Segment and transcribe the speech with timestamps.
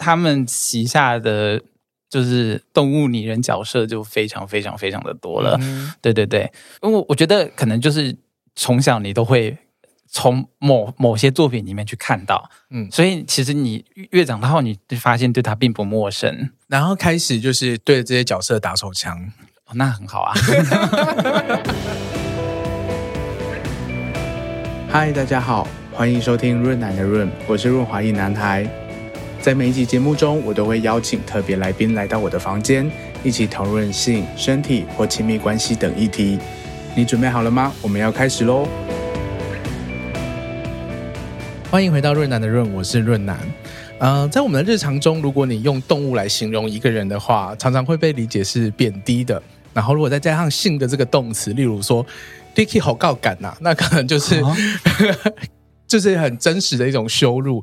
[0.00, 1.60] 他们旗下的
[2.08, 5.58] 就是动物拟人角色就非常非常非常的多了。
[5.60, 6.50] 嗯、对对对，
[6.82, 8.16] 因为我觉得可能就是
[8.56, 9.58] 从小你都会
[10.08, 19.30] 从某某些作品里面去看到，嗯，所以其实你越长大后，你就发现对他并不陌生，然后开始就是对这些角色打手枪，
[19.66, 20.32] 哦、那很好啊。
[24.88, 28.66] 嗨，大家好，欢迎收听润男的润，我是润滑一男孩。
[29.40, 32.90] 在每一集节目中，我都会邀请特别来宾来到我的房间，
[33.24, 36.38] 一起讨论性、身体或亲密关系等议题。
[36.94, 37.72] 你准备好了吗？
[37.80, 38.68] 我们要开始喽！
[41.70, 43.38] 欢迎回到润南的润，我是润南。
[44.00, 49.42] 嗯、呃，在我们的日常中，如果你用动物来形容一个人的话，常常会被理解是贬低的。
[49.72, 52.04] 然后，如果再加上性的这个动词，例如说。
[52.52, 54.56] Dicky 好告感呐，那可能就是、啊、
[55.90, 57.62] 就是很真实的一种羞辱。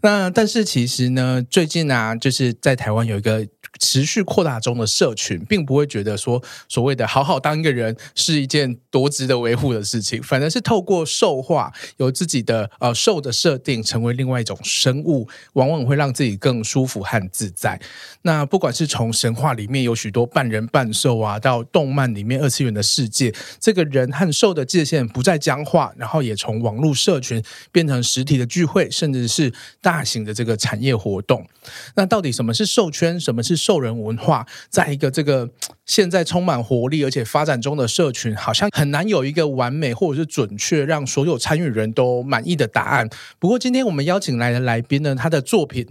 [0.00, 3.46] 那但是其实呢，最近啊，就是在台湾有一个。
[3.78, 17.78] 持续扩大中的社群，并不会觉得说所谓的好好当一个人是一件多值得维护的事情，反而是透过兽化，有自己的呃兽的设定，成为另外一种生物，往往会让自己更舒服和自在。
[18.22, 31.46] 那不管是从神话里面有许多半人半兽啊，到动漫里面二次元的世界，这个人和兽的界限不再僵化，然后也从网络社群变成实体的聚会，甚至是大型的这个产业活动。
[31.94, 33.18] 那到底什么是兽圈？
[33.18, 34.46] 什么是兽人文化？
[34.68, 35.48] 在一个这个
[35.84, 43.08] 现在充满活力而且发展中的社群，好像很难有一个完美或者是准确让所有参与人都满意的答案。
[43.38, 45.86] 不过，今天我们邀请来的来宾呢，他的作品。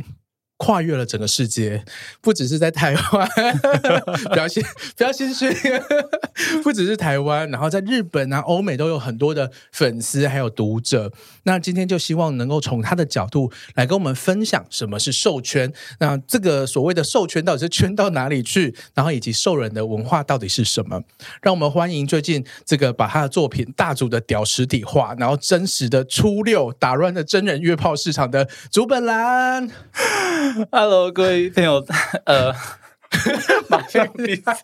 [0.58, 1.84] 跨越了整个世界，
[2.22, 3.30] 不只是在台湾，
[4.31, 4.64] 不要心
[4.95, 5.50] 不要心虚，
[6.64, 11.12] 不只是台湾，然后在日本啊、欧美都有很多的粉丝还有读者。
[11.44, 21.02] 那今天就希望能够从他的角度来跟我们分享什么是兽圈，那这个所谓的兽圈到底是圈到哪里去，然后以及兽人的文化到底是什么？
[21.42, 29.69] 让我们欢迎最近这个把他的作品大组的屌实体化，然后真实的初六打乱了真人约炮市场的竹本兰。
[30.72, 31.83] Hello，各位朋友，
[32.25, 32.53] 呃，
[33.67, 34.56] 马上比赛。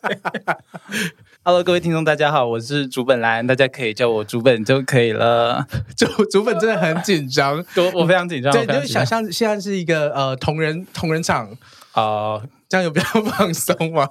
[1.44, 5.66] Hello，各位听众，大家好，我是竹本兰，大家可以叫我竹本就可以了。
[5.98, 8.54] 竹竹本真的很紧张， 我我非常紧张。
[8.54, 11.48] 对，就想象现在是一个呃同人同人场
[11.94, 12.04] 啊、
[12.38, 14.08] 呃，这样有比较放松吗？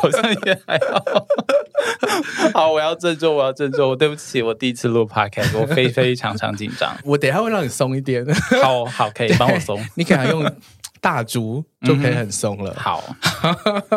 [0.00, 1.26] 好像也还好。
[2.52, 3.88] 好，我要振作，我要振作。
[3.90, 6.96] 我对不起，我第一次录 Podcast，我非非常常紧张。
[7.04, 8.26] 我等一下会让你松一点。
[8.60, 9.80] 好好，可以帮我松。
[9.94, 10.52] 你可能用。
[11.02, 12.70] 大竹就可以很松了。
[12.70, 13.16] 嗯、好，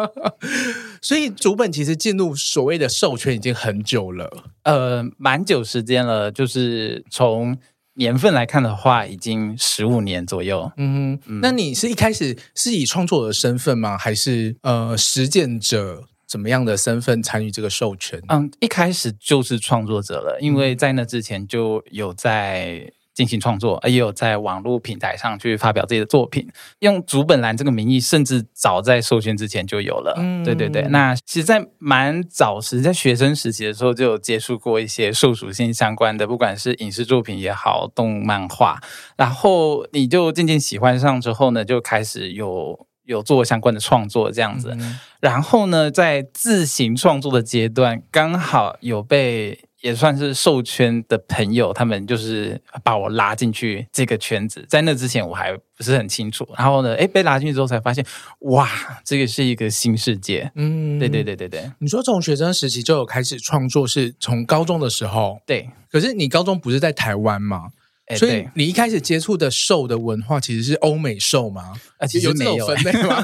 [1.00, 4.28] 所以竹本其实进入所谓的授权已经很久了，
[4.64, 6.32] 呃，蛮久时间了。
[6.32, 7.56] 就是从
[7.94, 10.72] 年份来看的话，已经十五年左右。
[10.78, 13.96] 嗯，嗯，那你是一开始是以创作者的身份吗？
[13.96, 18.20] 还是呃实践者怎么样的身份参与这个授权？
[18.30, 22.92] 嗯，一开始就是创作者了，因为在那之前就有在。
[23.16, 26.48] 进行创作，也有在网络平台上去发表自己的作品，
[26.80, 30.16] 用竹本兰这个名义，甚至早在授权之前就有了。
[30.18, 30.82] 嗯，对对对。
[30.90, 38.82] 那其实，在蛮早时，在学生时期的时候，就有接触过一些受属性相关的，不管是影视作品也好，动漫画。
[39.16, 44.76] 然后你就渐渐喜欢上之后呢，就开始有有做相关的创作这样子。
[44.78, 45.00] 嗯。
[45.22, 49.62] 然后呢，在自行创作的阶段，刚好有被。
[49.86, 54.66] 也算是兽圈的朋友，他们就是把我拉进去这个圈子。
[54.68, 56.44] 在那之前，我还不是很清楚。
[56.58, 58.04] 然后呢，哎，被拉进去之后才发现，
[58.40, 58.68] 哇，
[59.04, 60.52] 这个是一个新世界。
[60.56, 61.72] 嗯，对对对对对。
[61.78, 65.40] 你说从学生时期就有开始创作，是从高中的时候？
[65.46, 65.70] 对。
[65.92, 67.70] 可是你高中不是在台湾吗？
[68.18, 71.74] 所以你一开始接触的兽的文化其实是欧美兽吗？
[72.00, 73.24] 啊，其实没有，有分类吗？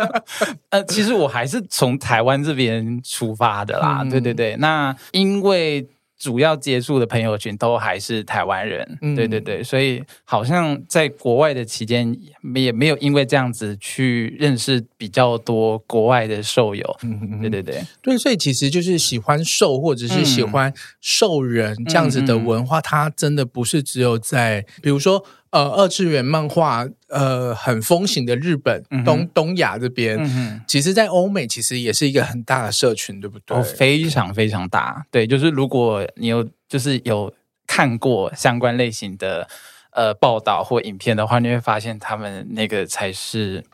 [0.70, 3.98] 呃，其实我还是从台湾这边出发的啦。
[4.00, 5.86] 嗯、对对对，那因为。
[6.18, 12.14] 主要接触的朋友群都还是台湾人，嗯，对对对，所以好像在国外的期间
[12.54, 25.24] 也没有因为这样子去认识比较多国外的兽友，嗯，对对对，对，所以其实就是喜欢兽或者是喜欢兽人这样子的文化，嗯，它真的不是只有在比如说。
[25.50, 33.56] 呃，二次元漫画呃很风行的日本、嗯、东东亚这边，嗯、其实，在欧美其实也是一个很大的社群，对不对？
[33.56, 35.06] 哦，非常非常大。
[35.10, 37.32] 对，就是如果你有就是有
[37.66, 39.48] 看过相关类型的
[39.92, 43.64] 呃报道或影片的话，你会发现他们那个才是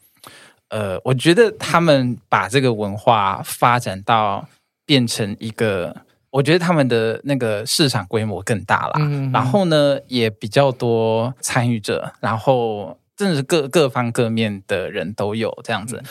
[0.69, 4.49] 呃，我觉得他们把这个文化发展到
[4.87, 6.03] 变成一个。
[6.35, 15.99] 我觉得他们的那个市场规模更大啦，嗯，然后呢也比较多参与者，然后真的是各各方各面的人都有这样子。
[16.03, 16.05] 嗯、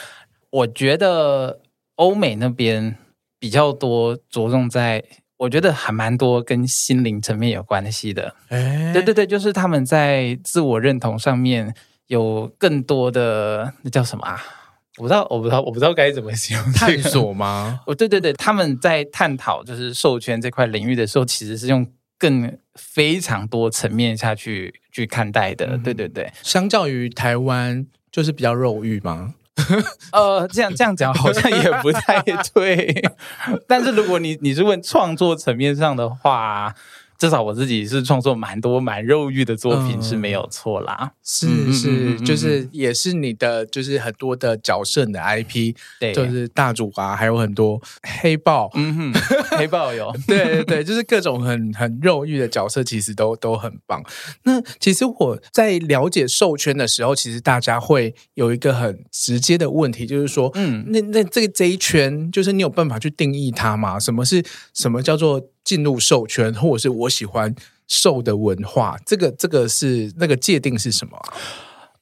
[0.50, 1.60] 我觉得
[1.96, 2.96] 欧美那边
[3.38, 5.04] 比较多着重在，
[5.36, 8.34] 我觉得还蛮多跟心灵层面有关系的。
[8.48, 11.76] 哎，对对对，就是他们在自我认同上面
[12.08, 14.42] 有更多的那叫什么啊？
[14.98, 17.80] 我不知道，我不知道，我不知道该怎么形容、 这个、探索吗？
[17.88, 21.86] 哦，对对对，他们在探讨就是兽圈这块领域的时候，其实是用
[22.20, 25.68] 更非常多层面下去去看待的。
[25.72, 29.34] 嗯、对对对，相较于台湾，就是比较肉欲吗？
[30.14, 32.22] 呃，这样这样讲好像也不太
[32.54, 33.04] 对。
[33.68, 36.76] 但是如果你你是问创作层面上的话。
[37.18, 47.82] 至少我自己是创作蛮多蛮肉欲的作品是没有错啦，是是，就是也是你的就是很多的角色的 IP，对，就是大主啊，还有很多
[48.22, 49.14] 黑豹，嗯哼，
[49.58, 54.04] 黑豹有，对对对，就是各种很很肉欲的角色，其实都都很棒。
[54.44, 63.98] 那其实我在了解兽圈的时候，其实大家会有一个很直接的问题，就是说，嗯，那那这个这一圈，就是你有办法去定义它吗？
[64.00, 64.44] 什么是
[64.74, 65.42] 什么叫做？
[65.64, 67.54] 进入兽圈，或者是我喜欢
[67.88, 71.34] 兽的文化，这个这个是那个界定是什么啊？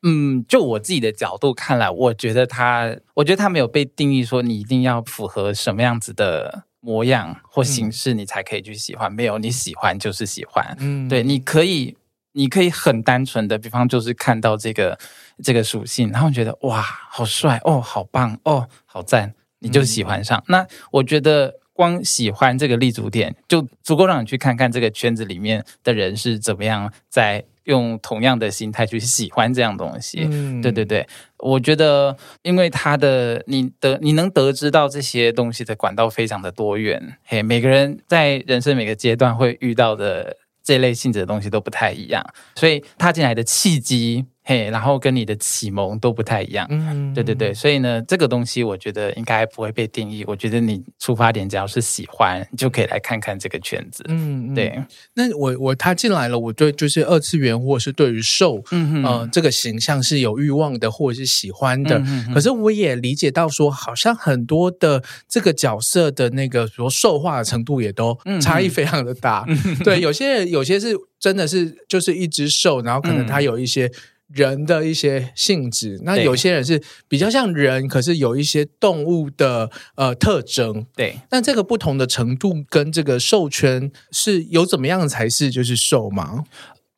[0.03, 9.11] 嗯，就我自己的角度看来，我觉得他，我觉得他没有被定义说你一定要符合什么样子的模样或形式，你才可以去喜欢。
[9.11, 10.75] 嗯、没有，你喜欢就是喜欢。
[10.79, 11.95] 嗯，对，你可以，
[12.31, 14.97] 你可以很单纯的，比方就是看到这个
[15.43, 20.39] 这个属性，然后觉得哇，好帅哦，好棒哦，好赞，你就喜欢上。
[20.39, 21.60] 嗯、那我觉得。
[21.81, 30.27] 光喜欢这个立足点就足够让你去看看这个圈子里面的人是怎么样在用同样的心态去喜欢这样东西。
[30.29, 31.07] 嗯，对对对，
[31.39, 42.23] 我觉得因为他的你得你能得知到这些东西的管道非常的多元，嘿，每个人在人生每个阶段会遇到的这类性质的东西都不太一样，
[42.53, 44.27] 所以他进来的契机。
[44.43, 50.23] 嘿，然后跟你的启蒙都不太一样，嗯，对对对，所以呢，这个东西我觉得应该不会被定义。
[50.25, 54.83] 我觉得你出发点只要是喜欢，就可以来看看这个圈子，嗯，对。
[55.13, 61.99] 那我我他进来了，我对就是二次元或者是对于兽，嗯呃，这个形象是有欲望的，或者是喜欢的。
[61.99, 69.45] 嗯、可是我也理解到说，好像很多的这个角色的那个，比如兽化的程度也都差异非常的大。
[69.47, 73.91] 嗯、对，有些人有些是真的是就是一只兽，然后可能他有一些。
[74.33, 80.85] 人的一些性质，那有些人是比较像人，可是有一些动物的呃特征。
[80.95, 86.43] 对，那这个不同的程度跟这个兽圈是有怎么样才是就是兽吗？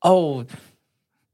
[0.01, 0.45] 哦。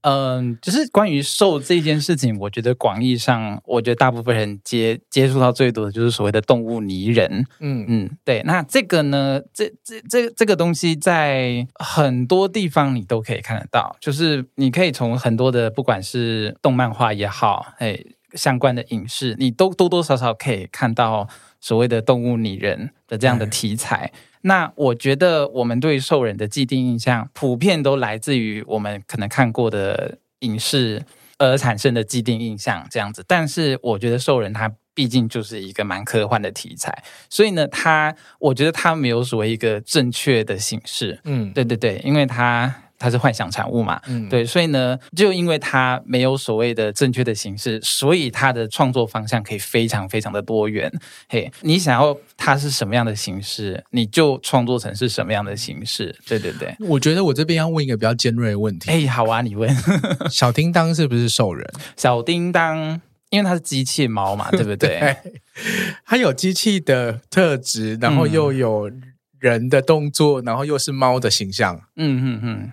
[0.02, 7.46] 嗯，就是关于兽这件事情，我觉得广义上，我觉得大部分人接接触到最多的就是所谓的动物拟人。
[7.60, 8.42] 嗯嗯，对。
[8.44, 18.00] 那这个呢，这这这这个东西在很多地方你都可以看得到，就是你可以从很多的不管是动漫画也好，哎，
[18.36, 21.28] 相关的影视，你都多多少少可以看到
[21.60, 24.12] 所谓的动物拟人的这样的题材。
[24.42, 31.04] 那我觉得我们对兽人的既定印象，普遍都来自于我们可能看过的影视
[31.38, 33.24] 而产生的既定印象这样子。
[33.28, 41.20] 但是我觉得兽人他毕竟就是一个蛮科幻的题材，所以呢，他我觉得他没有所谓一个正确的形式。
[41.24, 42.84] 嗯，对对对，因为他。
[43.00, 50.92] 它是幻想产物嘛，嗯，对，所以呢，就因为它没有所谓的正确的形式，所以它的创作方向可以非常非常的多元。
[51.30, 56.14] 嘿，你想要它是什么样的形式，你就创作成是什么样的形式。
[56.28, 58.92] 对对对，我觉得我这边要问一个比较尖锐的问题。
[58.92, 59.74] 哎，好啊，你问。
[60.30, 61.66] 小叮当是不是兽人？
[61.96, 65.00] 小叮当，因为它是机器猫嘛， 对不对？
[65.00, 65.16] 对，
[66.06, 68.92] 它有机器的特质，然后又有
[69.40, 71.80] 人的动作，然后又是猫的形象。
[71.96, 72.72] 嗯嗯嗯。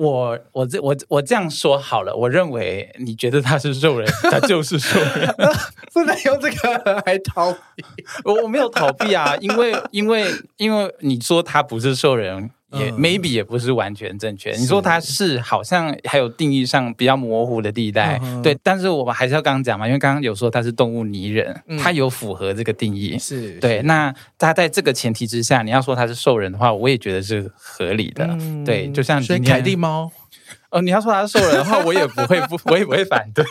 [0.00, 5.34] 我我这我我这样说好了，我认为你觉得他是兽人，他就是兽人，
[5.92, 7.84] 不能用这个来逃避。
[8.24, 10.24] 我我没有逃避啊，因为因为
[10.56, 12.50] 因为你说他不是兽人。
[12.72, 14.52] 也 maybe 也不是完全正确。
[14.52, 18.56] 你说它是好像还有定义上比较模糊的地带，对。
[18.62, 23.82] 但是我们还是要刚刚讲嘛，因为刚刚有说它是动物拟人，它有符合这个定义，是对。
[23.82, 28.28] 那它在这个前提之下，你要说它是兽人的话，我也觉得是合理的。
[28.64, 30.10] 对，就像凯蒂猫，
[30.70, 33.44] 哦，你要说它是兽人的话，我也不会不，我也不会反对，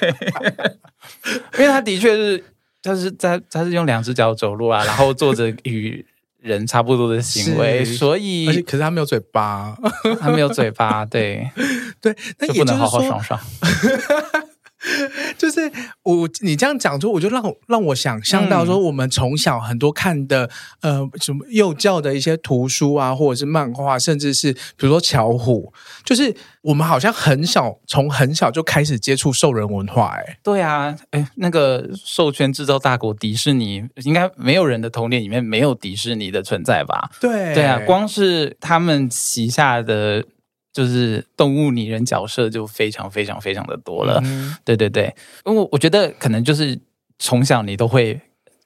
[1.60, 2.44] 因为它的确是，
[2.82, 6.06] 它是在它是用两只脚走路啊，然后坐着与。
[6.42, 9.78] 人差不多的行为，所以可是他没有嘴巴，
[10.20, 11.50] 他没有嘴巴，对。
[12.02, 13.40] 对，那就不能好好爽爽。
[15.38, 15.72] 就是
[16.04, 20.50] 我你这样讲，出我就让让我想象到说，我们从小很多看的、
[20.82, 30.22] 嗯、呃什么幼教的一些图书啊，或者是漫画，甚至是比如说巧虎，就是我们好像很小从很小就开始接触兽人文化、欸。
[30.22, 37.10] 哎，对啊，哎，那个兽圈制造大国迪士尼，应该没有人的童年里面没有迪士尼的存在吧？
[37.20, 40.26] 对，对啊，光是他们旗下的。
[40.72, 45.14] 就是动物拟人角色就非常非常非常的多了，嗯、对对对，
[45.46, 46.80] 因为我觉得可能就是
[47.18, 48.22] 从小你都会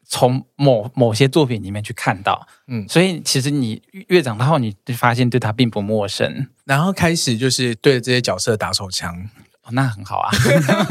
[0.05, 9.29] 从某某些作品里面去看到，嗯，所以其实你越长大后，你就发现对他并不陌生，然后开始就是对这些角色打手枪。
[9.65, 10.29] 哦，那很好啊，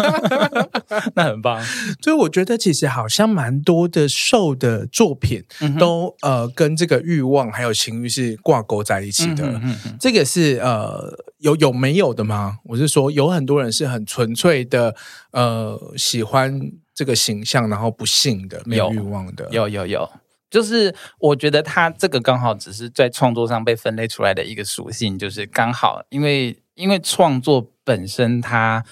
[1.15, 1.63] 那很棒。
[2.01, 5.45] 所以我觉得其实好像蛮多的兽的作品
[5.79, 9.45] 都、嗯、呃跟这个欲望还有情欲是挂钩在一起的。
[9.47, 12.61] 嗯嗯嗯、这个是呃有有没有的吗？
[12.65, 14.97] 我是说有很多人是很纯粹的
[15.33, 16.59] 呃喜欢
[16.95, 19.47] 这个形象，然后不幸的没有欲望的。
[19.51, 20.11] 有有有，
[20.51, 27.69] 就是我觉得他这个刚好只是在创作上被分类出来的一个属性，就是刚好因为因为创作。
[27.85, 28.85] 本身它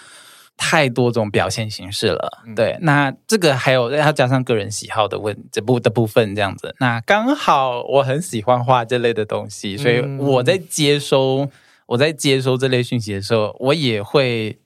[0.57, 2.77] 太多种表现形式了，嗯、对。
[2.83, 6.75] 那这个还有要加上个人喜好的问这部的部分，这样子。
[6.81, 11.51] 那刚好我很喜欢画这类的东西，所以我在接收、嗯、
[11.87, 14.59] 我在接收这类讯息的时候，我也会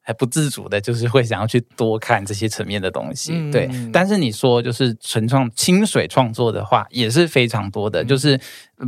[0.00, 3.32] 还不自主的，就是会想要去多看这些层面的东西。
[3.34, 3.68] 嗯、对。
[3.92, 8.40] 但是你说就是纯创清水创作的话，也是非常多的，嗯、就是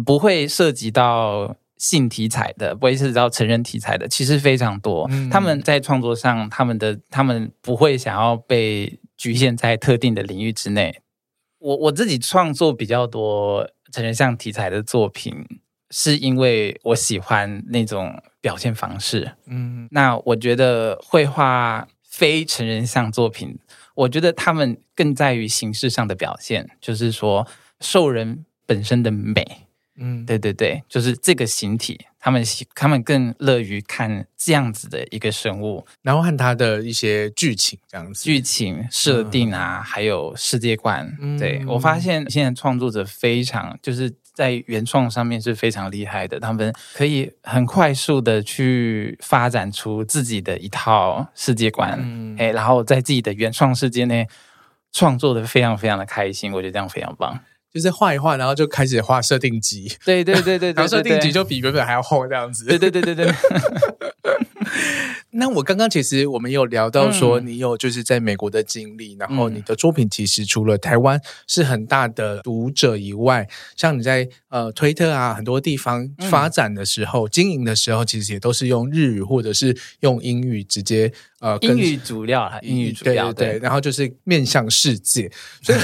[0.07, 1.55] 不会涉及到。
[1.85, 5.07] 性题材的，不会涉及到成人题材的，其实非常多。
[5.11, 11.03] 嗯、他们在创作上，他们的他们不会想要被局限在特定的领域之内。
[11.59, 15.47] 我我自己创作比较多成人像题材的作品，
[15.91, 19.33] 是因为我喜欢那种表现方式。
[19.45, 23.59] 嗯，那我觉得绘画非成人像作品，
[23.95, 27.47] 我觉得他们更在于形式上的表现，就是说
[27.81, 29.67] 兽人本身的美。
[29.97, 32.43] 嗯，对对对，就是这个形体，他们
[32.75, 41.17] 他们更乐于看这样子的一个生物，然后和他的一些剧情这样子，剧情设定啊，嗯、还有世界观。
[41.21, 54.27] 嗯、对，我发现现在创作者非常就是在原创上面是非常厉害的，他们可以很快速的去发展出自己的一套世界观，嗯、哎，然后在自己的原创世界内
[54.91, 57.39] 创作的非常非常的开心，我觉得这样非常棒。
[57.75, 59.93] 就是画一画，然后就开始画设定集。
[60.05, 62.65] 对对对对，然后设定集就比原本还要厚这样子。
[62.67, 63.35] 对对对对对。
[65.37, 81.13] 那我刚刚其实我们有聊到说，你有就是在美国的经历，嗯、然后你的作品其实除了台湾是很大的读者以外，像你在呃推特啊很多地方发展的时候、嗯、经营的时候，其实也都是用日语或者是用英语直接。
[81.45, 85.79] 呃，英语主料哈，英语主料对，对，对，然后就是面向世界，所以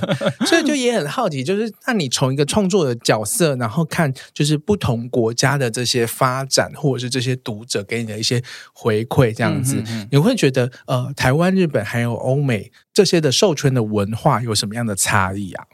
[0.48, 8.42] 所以就也很好奇，就是那你从一个创作的角色，然后看就是不同国家的这些发展，或者是这些读者给你的一些
[8.72, 15.66] 回馈，这样子，嗯、哼哼你会觉得呃，台湾、日本还有欧美这些的授权的文化有什么样的差异啊？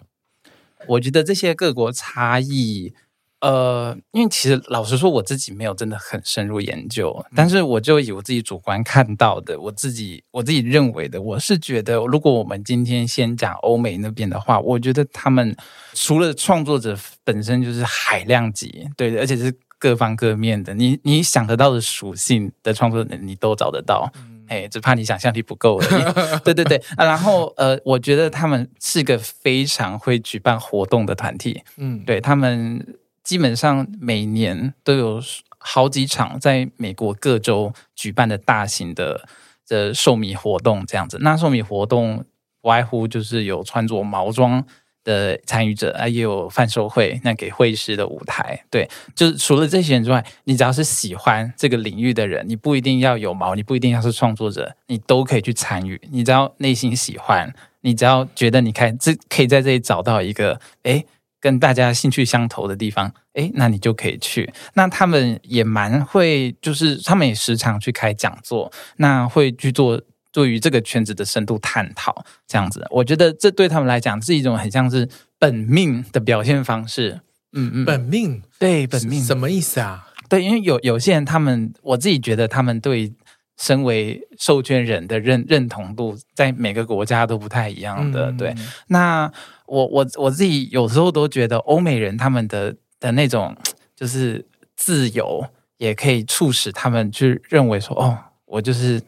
[0.88, 2.92] 我觉得这些各国差异。
[3.40, 15.56] 呃，因为其实老实说，我自己没有真的很深入研究，嗯、但是我就以我自己主观看到的，我自己我自己认为的，我是觉得，如果我们今天先讲欧美那边的话，我觉得他们
[15.92, 24.10] 除了创作者本身就是海量级，对，而且是各方各面的，你你想得到的属性的创作人，你都找得到，
[24.48, 26.02] 哎、嗯，只怕你想象力不够而已。
[26.42, 32.84] 对对对啊，然后呃，我觉得他们是个非常会举办活动的团体，嗯，对他们。
[33.28, 35.22] 基本上每年都有
[35.58, 39.28] 好几场在美国各州举办的大型的
[39.66, 41.18] 的寿米活动，这样子。
[41.20, 42.24] 那寿米活动
[42.62, 44.64] 不外乎就是有穿着毛装
[45.04, 48.64] 的参与者啊，也有贩售会，那给会师的舞台。
[48.70, 56.00] 对， 就是除了这些人之外，你只要是喜欢这个领域的人，你不一定要有毛，你不一定要是创作者，你都可以去参与。
[56.10, 61.04] 你只要内心喜欢，你只要觉得你看这可以在这里找到一个诶
[61.40, 64.52] 跟大家兴趣相投的地方，诶，那你就可以去。
[64.74, 70.00] 那他们也蛮会，就是他们也时常去开讲座，那会去做
[70.32, 72.84] 对于这个圈子的深度探讨，这样子。
[72.90, 77.20] 我觉得这对他们来讲是一种很像是本命的表现方式。
[77.52, 80.08] 嗯嗯，本命，对，本命什么意思啊？
[80.28, 83.12] 对，因为有有些人，他们我自己觉得他们对
[83.56, 88.32] 身为授权人的认认同度，在每个国家都不太一样的。
[88.32, 88.54] 嗯、对，
[88.88, 89.32] 那。
[89.68, 93.54] 我我我自己有时候都觉得，欧美人他们的的那种
[93.94, 94.44] 就是
[94.74, 95.46] 自由，
[95.76, 99.00] 也可以促使他们去认为说，哦，我就是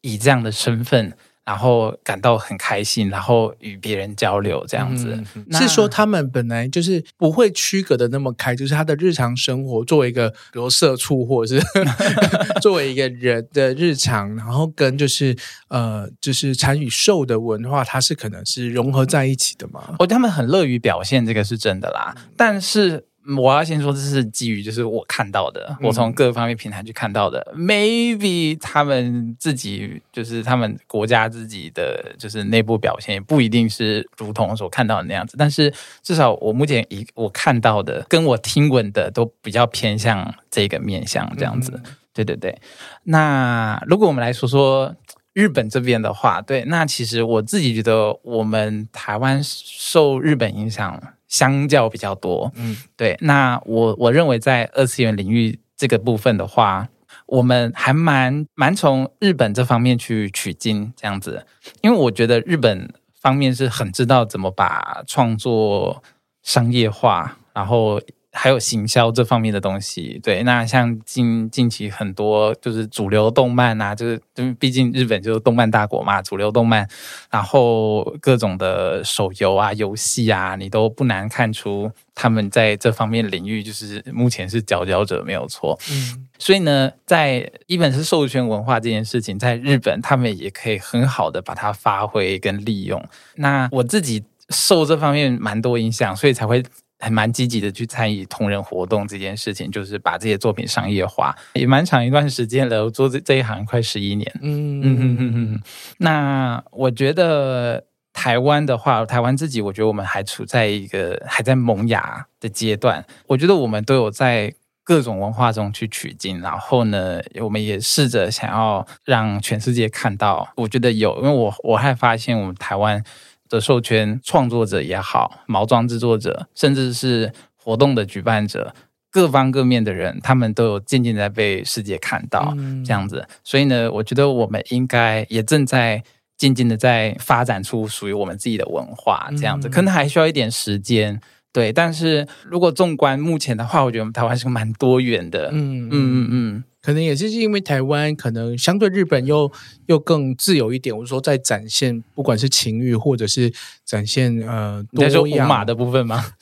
[0.00, 1.16] 以这样的身份。
[1.48, 11.66] 然后感到很开心，然后与别人交流这样子，嗯、是说他们本来就是不会区隔的那么开，就是他的日常生活作为一个，比如社畜，或者是
[12.60, 15.34] 作为一个人的日常，然后跟就是
[15.68, 19.94] 呃，就是参与兽的文化，它是可能是融合在一起的嘛？
[19.98, 23.06] 哦，他们很乐于表现，这个是真的啦，但是。
[23.36, 27.46] 我要先说，这是基于就是我看到的，我从各方面平台去看到的。
[27.54, 35.36] 嗯、Maybe 他们自己就是他们国家自己的就是内部表现，也不一定是如同所看到的那样子。
[35.36, 35.70] 但是
[36.02, 41.72] 至少我目前一我看到的，跟我听闻的都比较偏向这个面向这样子。
[41.84, 42.58] 嗯、对对对。
[43.02, 44.96] 那如果我们来说说
[45.34, 50.98] 日本这边的话，对，那其实我自己觉得我们台湾受日本影响。
[51.28, 53.16] 相较比较多，嗯，对。
[53.20, 56.88] 那我我认为在二次元领域这个部分的话，
[57.26, 61.46] 我们还蛮蛮从日本这方面去取经这样子，
[61.82, 66.02] 因为我觉得日本方面是很知道怎么把创作
[66.42, 68.00] 商业化，然后。
[68.32, 76.86] 还有行销这方面的东西，对，那像近近期很多就是主流动漫啊，就是就毕竟日本就是动漫大国嘛，主流动漫，
[77.30, 85.78] 然后各种的手游啊、游戏啊，你都不难看出他们在这方面领域就是目前是佼佼者，没有错。
[85.90, 93.02] 嗯，所以呢，在一本是授权文化这件事情，在日本他们也可以很好的把它发挥跟利用。
[93.36, 96.62] 那我自己受这方面蛮多影响，所以才会。
[97.00, 102.84] 还蛮积极的去参与同人活动这件事情，就是把这些作品商业化，也蛮长一段时间了。
[102.84, 105.60] 我做这这一行快十一年，嗯嗯嗯嗯嗯。
[105.98, 113.04] 那我觉得台湾的话，台湾自己，我觉得我们还处在一个还在萌芽的阶段。
[113.28, 114.52] 我觉得我们都有在
[114.82, 120.48] 各种文化中去取经，然后呢，我们也试着想要让全世界看到。
[120.56, 123.04] 我觉得有，因为我我还发现我们台湾。
[123.48, 128.74] 的授权创作者也好，毛装制作者，甚至是活动的举办者，
[129.10, 133.26] 各方各面的人，他们都有渐渐在被世界看到，嗯、这样子。
[133.42, 136.02] 所以呢，我觉得我们应该也正在
[136.36, 139.68] 渐渐的在发展出属于我们自己的文化，这样子。
[139.68, 141.20] 嗯、可能还需要一点时间，
[141.52, 141.72] 对。
[141.72, 146.64] 但是如果纵观目前的话，我觉得我们台湾是个蛮多元的，嗯嗯嗯嗯。
[146.80, 149.50] 可能也是因为台湾可能相对日本又
[149.86, 153.52] 又更自由一点，我说在展现不管是情欲或者是
[153.84, 156.24] 展现呃，你在说五马的部分吗？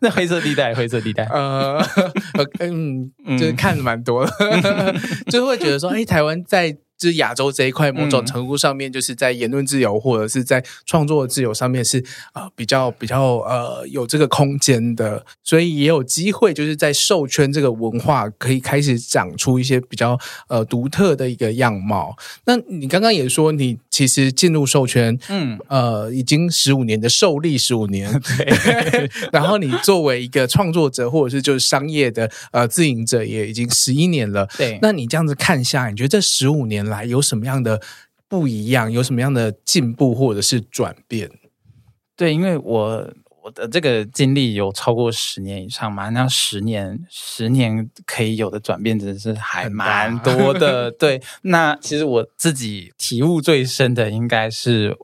[0.00, 1.80] 那黑色地带，黑色地带，呃，
[2.60, 4.32] 嗯，就是看的蛮多的，
[5.30, 6.76] 就会觉得说，哎，台湾在。
[7.00, 11.98] 就是亚洲这一块，某种程度上面，就是在言论自由或者是在创作自由上面是
[12.32, 22.14] 啊、呃、比较比较呃有这个空间的，所以也有机会就是在授圈这个文化可以开始长出一些比较呃独特的一个样貌。
[22.44, 25.58] 那你刚刚也说你其实进入授圈，嗯。
[25.68, 37.80] 呃已经十五年的受力十五年， 对，然后你作为一个创作者或者是就是商业的呃自营者也已经十一年了，对，那你这样子看下来，你觉得这十五年来有什么样的
[38.28, 38.92] 不一样？
[38.92, 41.30] 有什么样的进步或者是转变？
[42.16, 50.90] 对，因为我我的这个经历有超过十年以上嘛，那十年十年可以有的转变，真的是还蛮多的。
[51.00, 54.94] 对，那其实我自己体悟最深的，应该是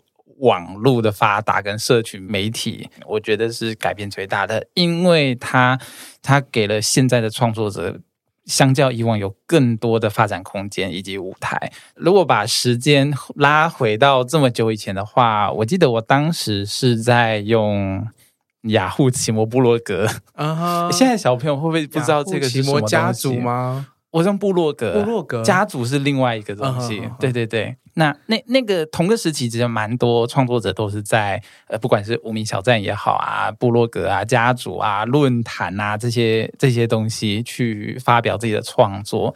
[0.41, 5.81] 网络的发达跟社群媒体，我觉得是改变最大的，因为它
[6.21, 8.01] 它给了现在的创作者。
[8.47, 11.71] 相较以往有更多的发展空间以及舞台。
[11.95, 18.07] 如果把时间拉回到这么久以前的话，我记得我当时是在用
[18.63, 20.09] 雅虎奇摩部落格。
[20.35, 20.93] 啊、uh，huh.
[20.93, 23.89] 现在小朋友会不会不知道这个是什么家族吗？
[24.17, 27.01] 我用部落格，部落格家族是另外一个东西。
[27.01, 27.17] Uh.
[27.19, 27.77] 对对对。
[27.99, 39.35] 那那那个同个时期，其实蛮多创作者都是在呃，不管是无名小站也好啊，部落格啊、家族啊、论坛啊这些这些东西去发表自己的创作。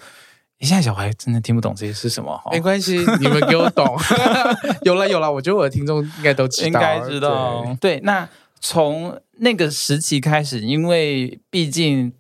[0.61, 2.41] 现在小孩真的听不懂这些是什么？
[2.51, 3.99] 没关系，你们给我懂。
[4.83, 7.63] 有了有了，我觉得我的听众应该都知道，应该知道。
[7.81, 8.27] 对，对，那
[8.59, 12.13] 从那个时期开始，因为毕竟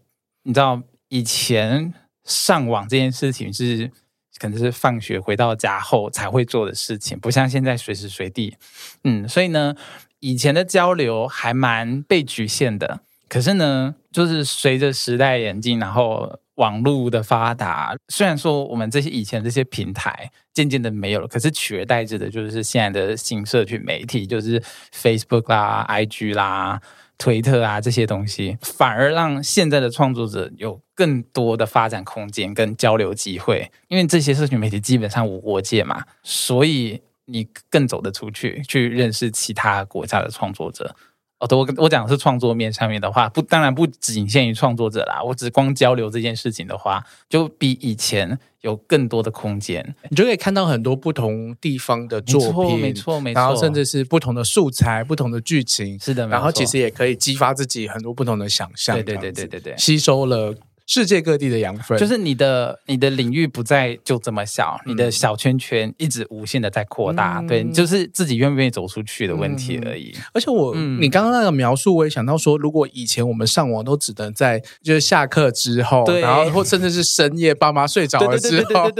[0.44, 1.92] 你知道，以前
[2.30, 3.90] 上网这件事情是。
[4.38, 8.56] 可能是放学回到家后才会做的事情，不像现在随时随地。
[9.04, 9.74] 嗯，所以呢，
[10.20, 13.00] 以前的交流还蛮被局限的。
[13.28, 24.58] 可是呢，就是随着时代演进，然后网络的发达，虽然说我们这些以前这些平台渐渐的没有了，可是取而代之的就是现在的新社群媒体，就是
[24.94, 26.80] Facebook 啦、IG 啦、
[27.18, 33.70] 推特啊这些东西，反而让现在的创作者有更多的发展空间跟交流机会。
[33.88, 40.94] 因为这些社群媒体基本上无国界嘛，所以你更走得出去，去认识其他国家的创作者。
[41.38, 45.22] 哦，对，我我讲的是创作面上面的话，不，当然不仅限于创作者啦。
[45.22, 60.54] 我只光交流这件事情的话，就比以前有更多的空间，你就可以看到很多不同地方的作品，没错，没错，没错，然后甚至是不同的素材、不同的剧情，是的，然后其实也可以激发自己很多不同的想象，对对对对对对，吸收了。
[60.92, 70.12] 世界各地的养分，就是你的你的领域不再就这么小，嗯、你的小圈圈一直无限的在扩大，嗯、对，就是自己愿不愿意走出去的问题而已。
[70.16, 76.22] 嗯、而且我，嗯、你刚刚那个描述，我也想到说，如果以前我们上网都只能在就是下课之后，对。
[76.22, 78.90] 然后或甚至是深夜爸妈睡着了之后，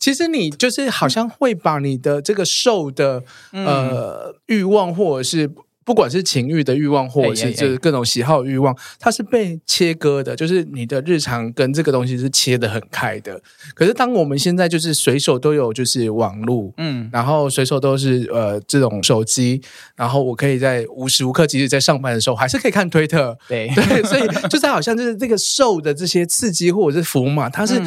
[0.00, 3.22] 其实你就是好像会把你的这个受的、
[3.52, 5.48] 嗯、呃欲望或者是。
[5.84, 13.40] 不管是情欲的欲望，或者是就是各种喜好的欲望，它是被切割的，就是你的日常跟这个东西是切得很开的。
[13.74, 19.60] 可是当我们现在就是随手都有就是网络，嗯，然后随手都是呃这种手机，
[19.94, 23.70] 然后我可以在无时无刻，即使在上班的时候，还是可以看推特，对。
[23.74, 27.80] 对，所以就是好像就是这个受的这些刺激或者是符码，它是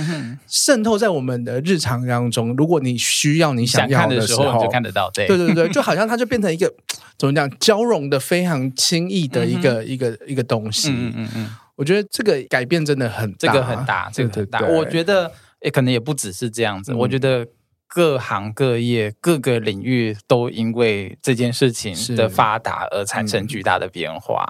[0.48, 2.56] 渗透在我们的日常当中。
[2.56, 6.72] 如果你需要你想要的时候，想看的时候你就看得到，对对对对，就好像它就变成一个
[7.18, 7.88] 怎么讲交。
[7.88, 14.60] 融的非常轻易的一个、嗯、一个一个东西，嗯嗯嗯，我觉得这个改变真的很大，这个很大，这个很大。
[14.68, 17.48] 我觉得也可能也不只是这样子，嗯、我觉得
[17.88, 24.46] 各行各业各个领域都因为这件事情的发达而产生巨大的变化。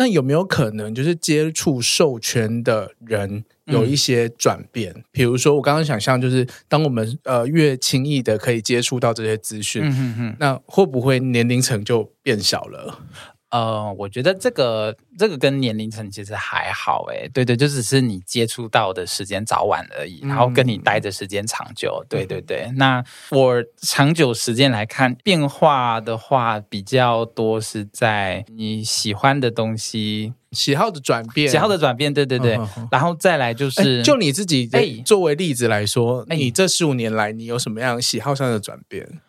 [0.00, 4.90] 那有没有可能，就是接触授权的人有一些转变？
[4.96, 12.98] 嗯、比如说，我刚刚想象，就是当我们呃越轻易的可以接触到这些资讯，嗯、哼哼那会不会年龄层就变小了？
[13.50, 22.70] 呃，我觉得这个这个跟年龄层其实还好，哎，对对，就只是你接触到的时间早晚而已，然后跟你待的时间长久，嗯、对对对。
[22.76, 32.56] 那我长久时间来看，变化的话比较多是在你喜欢的东西，喜好的转变，喜好的转变，对对对。
[32.56, 34.68] 嗯、然后再来就是，就你自己
[35.04, 39.20] 作为例子来说，哎、你这十五年来，你有什么样喜好上的转变？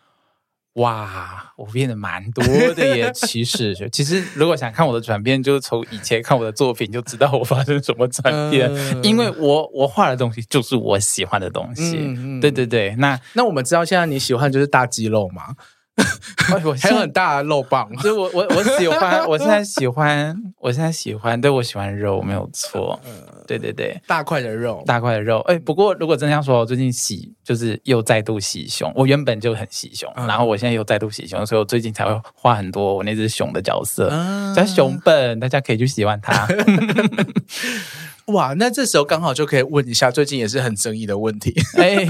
[0.74, 2.42] 哇，我变得蛮多
[2.74, 3.10] 的耶！
[3.14, 8.72] 其实， 其实如果想看我的转变，就是从以前看我的作品就知道我发生什么转变。
[8.74, 11.98] 嗯、因为我我画的东西就是我喜欢的东西。
[11.98, 15.54] 嗯嗯、对对对，那那我们知道现在你喜欢就是大肌肉吗？
[16.64, 22.98] 我还有很大的肉棒，所以我我我喜欢，我现在喜欢，我现在喜欢，对，我喜欢肉，没有错。
[23.04, 23.12] 嗯，
[23.46, 25.40] 对对对，大块的肉，大块的肉。
[25.40, 34.08] 哎，不过如果真的要说，我最近洗就是又再度洗熊，我原本就很喜熊，然后我现在又再度洗熊，所以我最近才会画很多我那只熊的角色，
[34.56, 36.48] 叫熊本，大家可以去喜欢它。
[38.26, 41.54] 哇，那这时候刚好就可以问一下，最近也是很争议的问题。
[41.76, 42.06] 哎，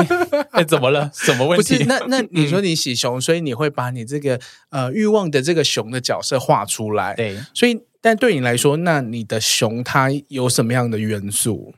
[0.50, 1.10] 哎，怎么了？
[1.14, 1.76] 什么问题？
[1.76, 4.38] 不是，那那你说你喜熊，嗯、所以你会把你这个
[4.70, 7.14] 呃欲望的这个熊的角色画出来。
[7.14, 11.74] 对，所以但对你来说，那你的熊它有什么样的元素？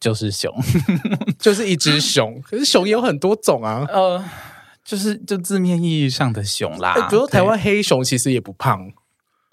[0.00, 0.52] 就是熊，
[1.38, 2.40] 就是一只熊。
[2.42, 3.86] 可是熊也有很多种啊。
[3.88, 4.22] 呃，
[4.84, 7.06] 就是就字面意义上的熊啦。
[7.08, 8.92] 比如台湾黑熊其实也不胖。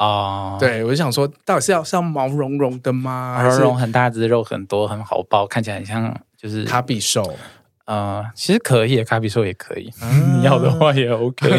[0.02, 3.38] 哦，uh, 对，我就想说，到底是要是要毛茸茸的吗？
[3.38, 7.22] 毛茸茸很大只，肉很多，很好抱，看起来很像就是卡比兽。
[7.86, 9.91] 呃，其实可以，卡比兽也可以，
[10.38, 11.50] 你要的话也 OK，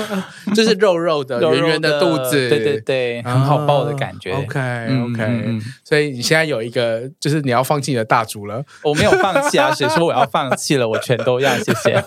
[0.54, 4.32] 就是肉肉的、圆圆的肚子，对对对，很好抱的感觉。
[4.32, 8.62] OK OK，所以你现在有一个，就是你要放弃你的大猪了。
[8.82, 10.88] 我没有放弃啊，谁说我要放弃了？
[10.88, 12.04] 我全都要，谢谢。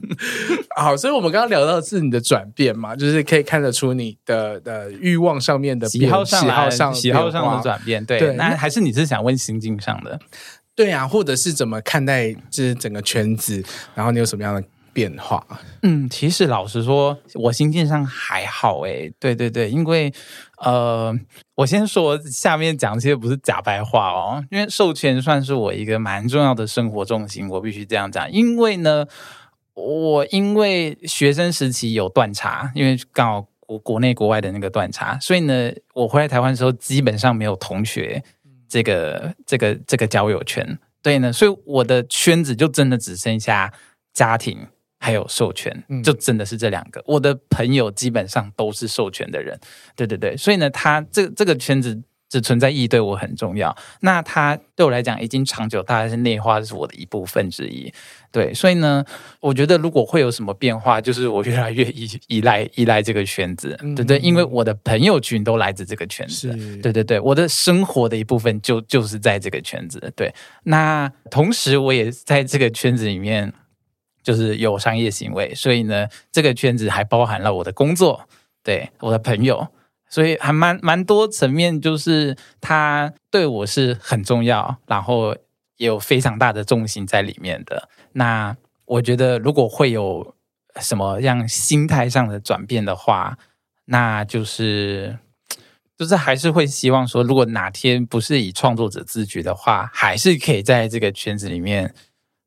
[0.76, 8.04] 好，所以我们刚刚聊到的是你的转变嘛，就是可以看得出你的的欲望上面的喜好上、喜好上、喜好上的转变。
[8.04, 10.18] 对，那还是你是想问心境上的？
[10.80, 13.62] 对啊，或者是怎么看待这整个圈子？
[13.94, 14.64] 然后你有什么样的
[14.94, 15.46] 变化？
[15.82, 19.12] 嗯，其实老实说，我心境上还好诶。
[19.20, 20.10] 对对对，因为
[20.56, 21.14] 呃，
[21.54, 28.32] 我先说下面讲这些不是假白话哦，因为授权算是我一个蛮重要的生活重心，我必须这样讲。
[28.32, 29.04] 因为呢，
[29.74, 38.24] 我因为学生时期有断差，因为刚好国国内国外的那个断差，所以呢，我回来台湾的时候基本上没有同学。
[38.70, 43.70] 这个这个这个交友圈，对呢，所以我的圈子就真的只剩下
[44.14, 44.66] 家庭
[44.98, 47.02] 还有授权，嗯、就真的是这两个。
[47.06, 49.58] 我的朋友基本上都是授权的人，
[49.96, 53.76] 对对对，所以呢，他这这个圈子只存在意义对我很重要。
[54.00, 57.92] 那它对我来讲已经长久，大概是内化是我的一部分之一。
[58.32, 59.04] 对，所以呢，
[59.40, 66.48] 我觉得如果会有什么变化，就是我越来越依依赖依赖这个圈子，嗯、对对，因为我的朋友群都来自这个圈子，
[66.80, 70.12] 对对对，我的生活的一部分就就是在这个圈子。
[70.14, 73.52] 对，那同时我也在这个圈子里面，
[74.22, 78.28] 就是有商业行为，所以呢，这个圈子还包含了我的工作，
[78.62, 79.66] 对，我的朋友，
[80.10, 85.34] 所以还蛮蛮多层面，就是他对我是很重要，然后
[85.76, 87.88] 也有非常大的重心在里面的。
[88.12, 90.34] 那我觉得，如果会有
[90.80, 93.38] 什么样心态上的转变的话，
[93.84, 95.18] 那就是
[95.96, 101.94] 就是还是会希望说，如果哪天不是以创作者自居的话，还是可以在这个圈子里面。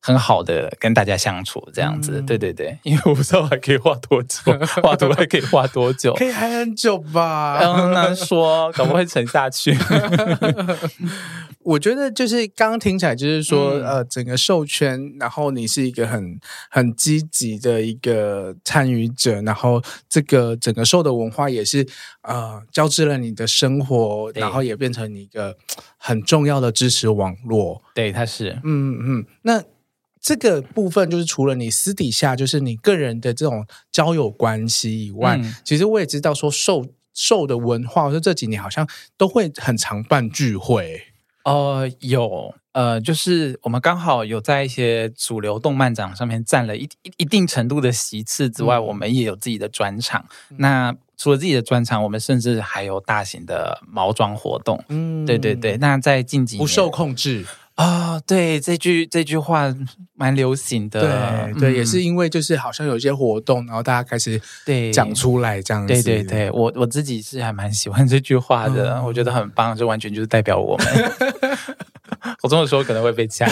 [0.06, 4.38] 很好的跟大家相处这样子，嗯、对对对， 因为我不知道还可以画多久，
[4.84, 7.58] 画图还可以画多久，可以还很久吧？
[7.64, 9.74] 嗯，那说，可不会沉下去。
[11.64, 16.38] 我觉得就是刚刚听起来就是说，嗯、呃，整个兽圈，然后你是一个很
[16.70, 21.88] 很积极的一个参与者，然后这个整个兽的文化也是
[22.24, 25.56] 呃交织了你的生活，然后也变成你一个
[25.98, 27.82] 很重要的支持网络。
[27.96, 29.64] 对，它是，嗯嗯，那。
[30.24, 41.04] 这个部分就是除了你私底下就是你个人的这种交友关系以外，嗯、其实我也知道说兽兽的文化，说这几年好像都会很常办聚会。
[41.44, 50.26] 呃，有呃，就是我们刚好有在一些主流动漫展上面占了一一一定程度的席次之外，嗯、我们也有自己的专场。
[50.52, 54.82] 嗯、那除了自己的专场，我们甚至还有大型的毛装活动。
[54.88, 55.76] 嗯，对对对。
[55.76, 57.46] 那在近几年不受控制。
[57.76, 59.74] 啊、哦，对，这句这句话
[60.14, 61.02] 蛮流行的，
[61.54, 64.92] 对对，嗯、也是因为就是好像有一些活动，然后大家开始对。
[64.92, 70.88] 讲出来这样子，对对对，我我自己是还蛮喜欢这句话的，嗯、我觉得很棒，这完全就是代表我们。
[72.44, 73.48] 我这么说可能会被掐，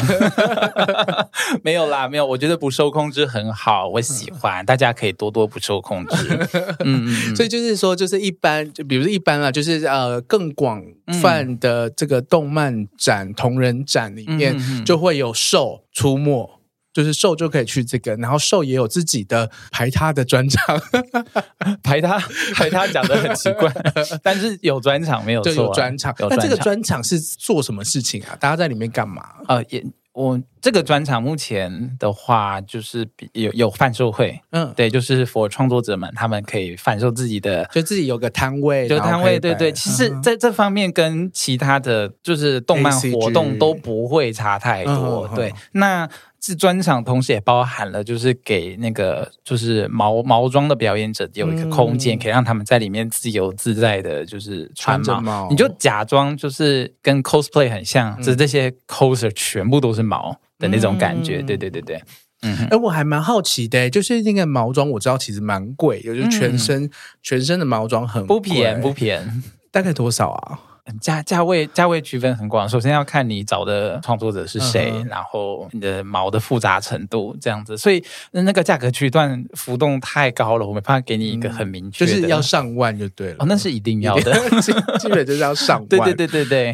[1.63, 2.25] 没有啦，没有。
[2.25, 6.37] 我觉得不受控制很好，我喜欢，嗯、大家可以多多不受控制。
[6.83, 10.83] 嗯嗯，所以就是说，就是一般，就比如说一般啊，就是呃，更广
[11.21, 16.60] 泛的这个动漫展、嗯、同人展里面，就会有兽出没。
[16.93, 20.79] 就是兽就可以去这个，然后兽也有自己的排他的专场，
[21.81, 22.19] 排他
[22.53, 23.71] 排他讲的很奇怪，
[24.21, 26.13] 但是有专场没有错、啊，有专场。
[26.29, 28.35] 那这个专场是做什么事情啊？
[28.39, 29.23] 大家在里面干嘛？
[29.47, 39.71] 呃，也我这个专场目前的话，就是有有贩售会，嗯，对，就是 for 创作者们，他们可以贩售自己的，就自己有个摊位，就摊位，对对。
[39.71, 46.09] 其实在这方面跟其他的就是动漫活动都不会差太多，嗯、对，那。
[46.43, 55.21] 是专场，同时也包含了，就是给那个就是毛毛装的表演者有一个空间，嗯、可以让他们在里面自由自在的，就是穿毛。
[55.21, 61.41] 毛你就假装就是跟 cosplay 很像，嗯、只是这些 coser 全部都是毛的那种感觉。
[61.41, 62.03] 嗯、对对对对，
[62.41, 62.67] 嗯。
[62.71, 66.89] 哎，我还蛮好奇的，就是那个毛装，我知道其实蛮贵，也就是全身、嗯、
[67.21, 70.59] 全身的毛装很不便宜，不便宜，大概多少啊？
[70.99, 83.37] 价价位价位区分很广，首先要看你找的创作者是谁，嗯、然后你的毛的复杂程度这样子，所以那个价格区段浮动太高了，我没办法给你一个很明确的，就是要上万就对了。
[83.39, 84.33] 哦，那是一定要的，
[84.99, 85.87] 基本就是要上万。
[85.87, 86.45] 对对对对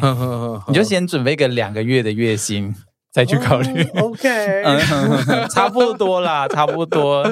[0.68, 2.74] 你就先准备个两个月的月薪
[3.12, 3.82] 再去考虑。
[3.94, 4.28] Oh, OK，
[4.64, 7.26] 嗯，差不多啦，差不多。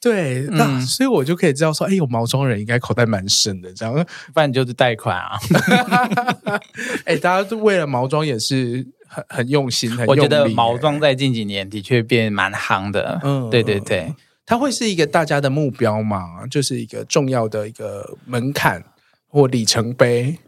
[0.00, 3.94] 对，那、嗯、所以我就可以知道说，哎，有毛装人应该口袋蛮深的，这样，
[4.32, 5.38] 不然就是贷款啊。
[7.04, 9.94] 哎，大家都为了毛装也是很很用心。
[10.06, 13.20] 我觉得毛装在近几年的确变蛮夯的。
[13.22, 14.14] 嗯，对对对，
[14.46, 18.82] 它会是一个大家的目标嘛，就是一个重要的一个门槛
[19.28, 20.38] 或里程碑。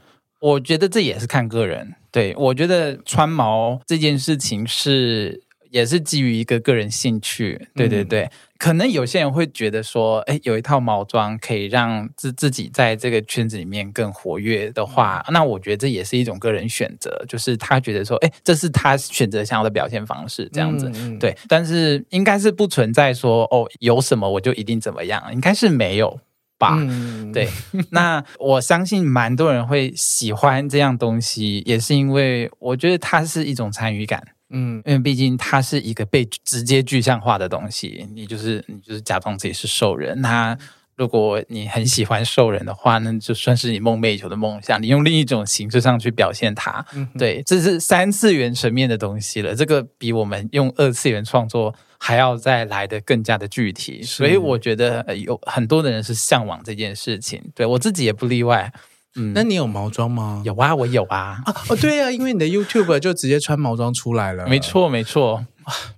[0.41, 1.95] 我觉得这也是看个人。
[2.11, 5.42] 对，我觉得穿毛这件事情是。
[5.73, 21.35] 也是基于一个个人兴趣，对对对，嗯、可能有些人会觉得说，哎，有一套毛装可以让自自己在这个圈子里面更活跃的话，嗯、那我觉得这也是一种个人选择，就是他觉得说，哎，这是他选择想要的表现方式，这样子，对。
[21.49, 26.21] 但是应该是不存在说，哦，有什么我就一定怎么样，应该是没有
[26.59, 26.77] 吧？
[26.79, 27.49] 嗯、对。
[27.89, 34.23] 那我相信蛮多人会喜欢这样东西，也是因为我觉得它是一种参与感。
[34.53, 40.21] 嗯，因为毕竟它是一个被直接具象化的东西，你就是你就是假装自己是兽人。
[40.21, 40.57] 那
[40.95, 44.81] 如果你很喜欢兽人的话，那就算是你梦寐以求的梦想。
[44.81, 49.55] 你用另一种形式上去表现它，嗯、对，这是三次元层面的东西了。
[49.55, 54.03] 这个比我们用二次元创作还要再来的更加的具体。
[54.03, 58.71] 所以我觉得有很多的人是向往这件事情，对我自己也不例外。
[59.17, 60.43] 嗯，那你有毛装吗？
[60.45, 61.39] 有啊，我有啊。
[61.45, 64.47] 啊哦，对啊，因为你的 YouTube 就直接穿毛装出来了。
[64.47, 65.45] 没错，没错。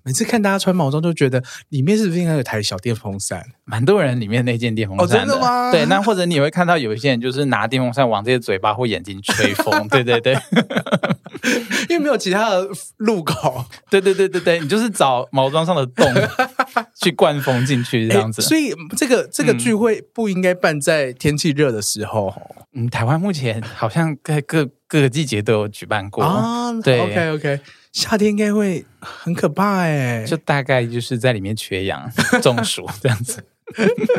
[0.03, 3.45] 每次看大家穿毛装，就觉得里面是不是应该有台小电风扇？
[3.65, 5.15] 蛮多人里面那件电风扇的。
[5.15, 5.73] 哦，真的吗？
[5.73, 9.87] 对，那或者你会看到有一些人就是拿电风扇往这些嘴巴或眼睛吹风。
[9.89, 10.37] 对对对，
[11.89, 13.65] 因为没有其他的路口。
[13.91, 16.07] 对对对对对，你就是找毛装上的洞
[17.03, 18.43] 去灌风进去这样子。
[18.43, 22.35] 所以这个这个聚会不应该办在天气热的时候。
[22.77, 26.73] 嗯，台湾目前好像在各各个季节都有举办过啊。
[26.83, 27.61] 对，OK OK。
[27.95, 32.11] 夏天应该会很可怕哎，就大概就是在里面缺氧、
[32.43, 33.43] 中暑 这样子。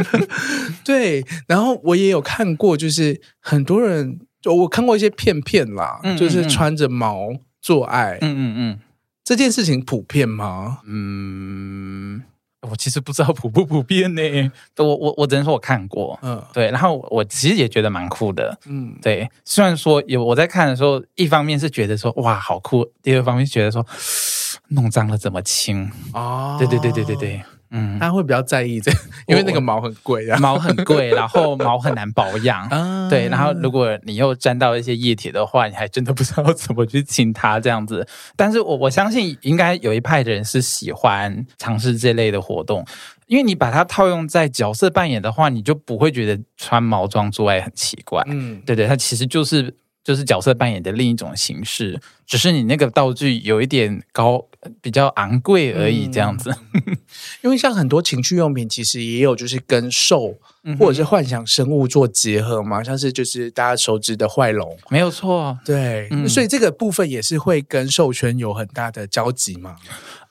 [0.84, 7.28] 对，然后我也有看过，就是很多人，就我看过一些片片啦，嗯嗯嗯就是穿着毛
[7.62, 8.18] 做爱。
[8.22, 8.80] 嗯嗯嗯，
[9.24, 10.80] 这件事情普遍吗？
[10.88, 12.24] 嗯。
[12.69, 14.21] 我其实不知道普不普遍呢，
[14.78, 23.86] 我我我只能说我看过，嗯，对，然后我其实也觉得蛮酷的，嗯，对，虽然说有我在看的时候，一方面是觉得说哇好酷，第二方面是觉得说
[24.69, 27.41] 弄脏了怎么清哦，对对对对对对。
[27.76, 28.90] 嗯，他会比较在意这，
[29.28, 38.08] 因为那个毛很贵啊，毛很贵， 然后毛很难保养，啊、对，然后如果你又沾到一些液体的话，你还真的不知道怎么去清它这样子。
[38.38, 42.86] 但是我我相信应该有一派的人是喜欢尝试这类的活动，
[43.28, 48.24] 因为你把它套用在角色扮演的话，你就不会觉得穿毛装做爱很奇怪。
[48.28, 49.76] 嗯，对对，它其实就是。
[50.06, 54.46] 就是角色扮演的另一种形式，只是你那个道具有一点高，
[54.80, 56.56] 比较昂贵而已，这样子。
[56.74, 56.96] 嗯、
[57.41, 60.38] 因为像很多情趣用品，其实也有就是跟兽
[60.78, 69.76] 或者是幻想生物做结合嘛，嗯、像是就是大家熟知的坏龙，没有错，对，嗯、所以这个部分也是会跟兽圈有很大的交集嘛。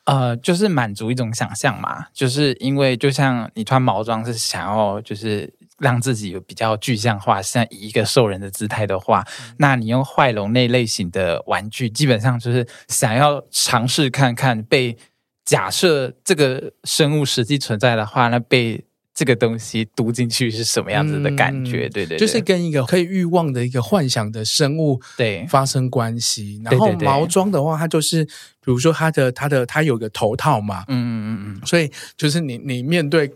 [0.05, 5.53] 呃，就是满足一种想象嘛，就是因为就像你穿毛装是想要就是。
[5.79, 14.97] 让自己有比较具象化，像以一个兽人的姿态的话，嗯、那你用坏龙那类型的玩具，基本上就是想要尝试看看被
[15.45, 21.89] 假设这个生物实际存在的话，那被这个东西读进去是什么样子的感觉？
[21.89, 26.61] 嗯、对，对对，就是跟一个可以欲望的一个幻想的生物对发生关系。
[26.65, 28.33] 然后毛装的话，它就是比
[28.67, 33.31] 如说它的它的它有个头套嘛，嗯嗯嗯嗯，所以就是你你面对。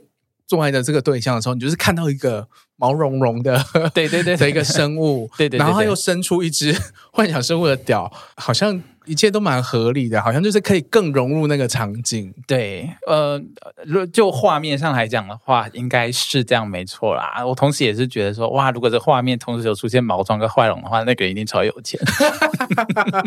[0.48, 3.62] 做爱的这个对象的时候，你就是看到一个毛茸茸的，
[3.94, 6.76] 对对对 的一个生物，对对，然后他又伸出一只
[7.12, 8.82] 幻想生物的屌，好像。
[9.08, 12.32] 一切都蛮合理的，好像就是可以更融入那个场景。
[12.46, 13.40] 对，呃，
[13.86, 17.42] 如就画面上来讲的话，应该是这样没错啦。
[17.44, 21.98] 我同时也是觉得说，哇，如果这画面同时有出现毛装跟坏龙的话，那个一定超有钱，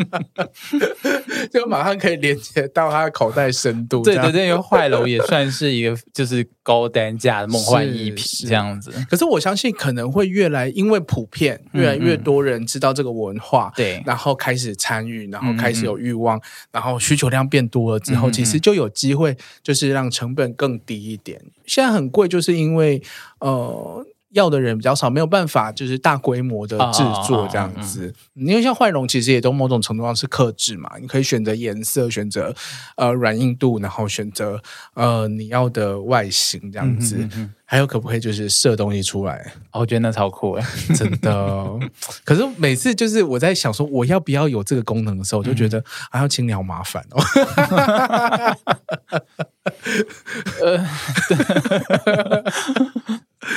[1.50, 4.02] 就马上可以连接到他的口袋深度。
[4.02, 8.92] 对对对，因为坏龙也算是一个就是高单价的梦幻一品这样子。
[9.10, 15.71] 可是我相信可能会越来，因为普遍越来越多人知道这个文化，对、嗯嗯，然后开始参与，然后开。
[15.74, 21.40] 是有欲望，然后需求量变多了之后，其实就有机会，就是让成本更低一点。
[21.66, 23.02] 现在很贵，就是因为
[23.38, 24.06] 呃。
[24.32, 28.00] 要的人比较少，没有办法就是大规模的制作这样子。
[28.00, 32.54] Oh, oh, oh, oh, 因为像坏容其实也都某种程度上是克制嘛，你可以选择颜色，选择
[32.96, 34.60] 呃软硬度，然后选择
[34.94, 37.16] 呃你要的外形这样子。
[37.16, 39.52] 嗯哼嗯哼，还有可不可以就是射东西出来？
[39.72, 40.64] 我觉得那超酷诶，
[40.94, 41.78] 真的。
[42.24, 47.22] 可是每次就是我在想说我要不要有这个功能的时候，我就觉得还要清理好麻烦哦。
[50.62, 50.84] 呃。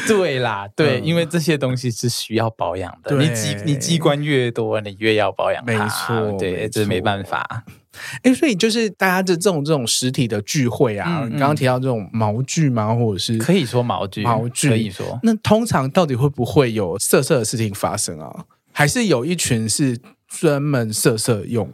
[0.09, 3.15] 对啦，对，嗯、因为这些东西是需要保养的。
[3.17, 5.71] 你机你机关越多，你越要保养它。
[5.71, 7.63] 没错，对，这没办法。
[8.23, 12.93] 哎，所以就是大家的这种这种实体的聚会啊，嗯嗯、你刚刚提到这种毛具吗？
[12.93, 15.17] 或者是可以说毛具，毛具可以说。
[15.23, 18.45] 那通常到底会不会有色色的事情发生啊？
[18.71, 21.71] 还是有一群是专门色色用？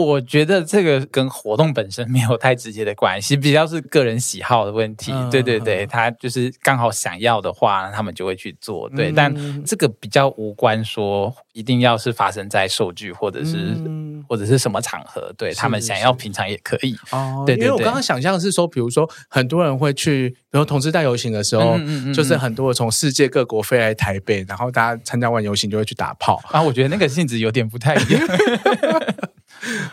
[0.00, 5.12] 我觉得这个跟活动本身没有太直接的关系，比较是个人喜好的问题。
[5.12, 8.88] 嗯、对对对，他就是刚好想要的话，他们就会去做。
[8.90, 15.32] 对，嗯、但这个比较无关说一定要是发生在受剧或者是、嗯、或者是什么场合。
[15.36, 16.96] 对，他们想要平常也可以。
[17.10, 26.40] 哦，对，对，对，因为我刚刚想象的是说，比如说很多人会去，比如同志大游行的时候，嗯嗯嗯、就是很多从世界各国飞来台北，然后大家参加完游行就会去打炮。
[26.50, 28.26] 啊，我觉得那个性质有点不太一样。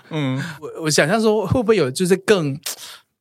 [0.10, 2.60] 嗯，我我想象说会不会有就是更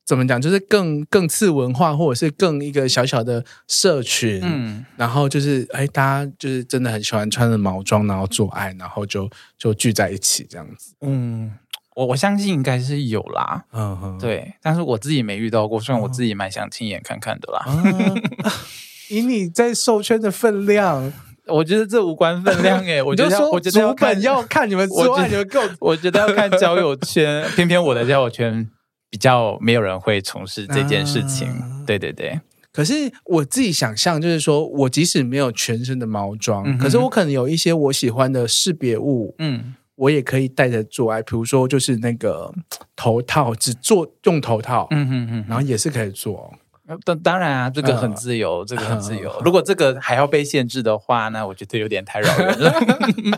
[0.05, 10.93] 怎么讲，就是更更次文化，或者是更一个小小的社群，嗯，然后就是哎，大家就是真的很喜欢穿着毛装，然后做爱，然后就就聚在一起这样子。
[11.01, 11.53] 嗯，
[11.95, 17.65] 我我相信应该是有啦，嗯哼，对，但是我自己没遇到过，虽然我自己蛮想亲眼看看的啦。
[17.67, 18.21] 嗯、
[19.09, 21.13] 以你在兽圈的分量。
[21.47, 28.69] 我觉得这无关分量诶， 我觉得我觉得主本要看你们之外，你们够， 我觉得要看交友圈， 偏偏我的交友圈
[29.09, 31.47] 比较没有人会从事这件事情。
[31.47, 32.39] 啊、对对对。
[32.71, 32.93] 可是
[33.25, 41.21] 我自己想象，就是说我即使没有全身的毛装，嗯、可是我可能有一些我喜欢的识别物，嗯，我也可以带着做爱。
[41.21, 42.51] 比如说，就是那个
[42.95, 46.51] 头套，只做用头套，嗯嗯嗯，然后也是可以做。
[47.05, 49.29] 当当然啊，这个很自由，呃、这个很自由。
[49.29, 52.73] 呃、如果这个还要被限制的话，那我觉得有点太扰人了。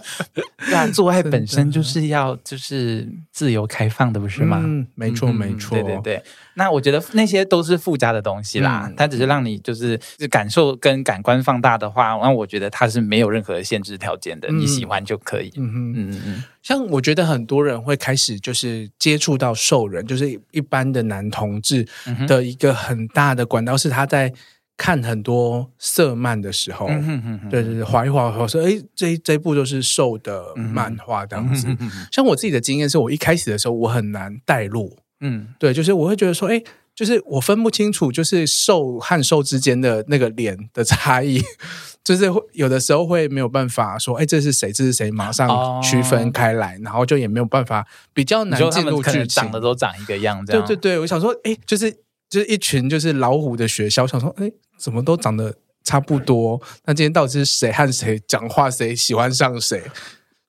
[0.71, 4.61] 那做爱本身就是要就是自由开放的，不是吗？
[4.63, 6.23] 嗯，没错，没错，对对对。
[6.55, 9.99] 那我觉得那些都是附加的东西啦，嗯、它只是让你就是
[10.29, 15.51] 感受跟感官放大的话，那我觉得它是没有任何限制条件的，嗯、你喜欢就可以。
[15.57, 16.43] 嗯嗯嗯嗯。
[16.63, 21.85] 像我觉得很多人会开始就是接触到兽人，就是一般的男同志
[22.27, 24.33] 的一个很大的管道是他在
[24.77, 31.67] 看很多色漫的时候，嗯、哼哼哼对对对，划一滑，滑说，哎，这这一部就是兽的漫画这样子。
[31.67, 34.97] 嗯、哼哼哼像我自己的经验是，我一开始的时候我很难带入。
[35.21, 36.61] 嗯，对，就是我会觉得说，哎，
[36.93, 41.41] 就是我分不清楚，就是瘦和瘦之间的那个脸的差异，
[42.03, 50.65] 就是会有的时候会没有办法说，哎，这是谁，这是谁，马上区分开来，哦、然后就也没有办法比较难进入剧情，长得都长一个样，这样。
[50.65, 51.91] 对对对，我想说，哎，就是
[52.29, 56.61] 就是一群就是老虎的学校，我想说，哎，怎么都长得差不多？
[56.85, 59.81] 那今天到底是谁和谁讲话，谁喜欢上谁？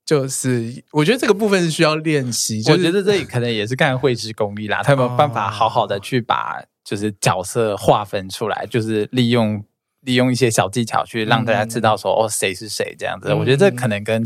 [0.07, 9.65] 就是我觉得这个部分是需要练习，就是、我觉得这里可能也是看绘制功力啦，他有没有办法好好的去把就是角色划分出来，就是利用
[10.03, 13.31] 利用一些小技巧去让大家知道说、嗯、哦谁是谁这样子。
[13.31, 14.25] 嗯、我觉得这可能跟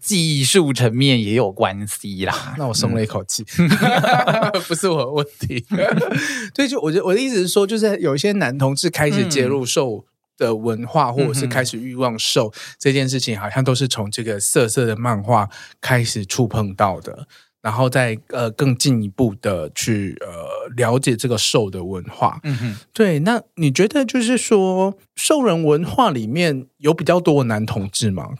[0.00, 2.34] 技术层面也有关系啦。
[2.56, 3.68] 那我松了一口气，嗯、
[4.66, 5.66] 不是我的问题。
[6.56, 10.06] 所以就我觉得我的意思是说，就是有一些男同志开始接入受。
[10.40, 15.48] 的文化，或者是开始欲望兽、嗯、这件事情，好像都是从这个色色的漫画
[15.82, 17.28] 开始触碰到的，
[17.60, 22.40] 然后再呃更进一步的去呃了解这个兽的文化。
[22.44, 23.18] 嗯哼，对。
[23.20, 28.30] 那你觉得就是说，兽人文化里面有比较多的男同志吗？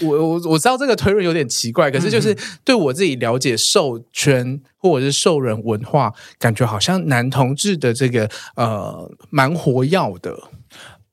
[0.00, 10.36] 我我我知道这个推论有点奇怪，可是就是对我自己了解兽圈或者是兽人文化，感觉好像男同志的这个呃蛮活跃的。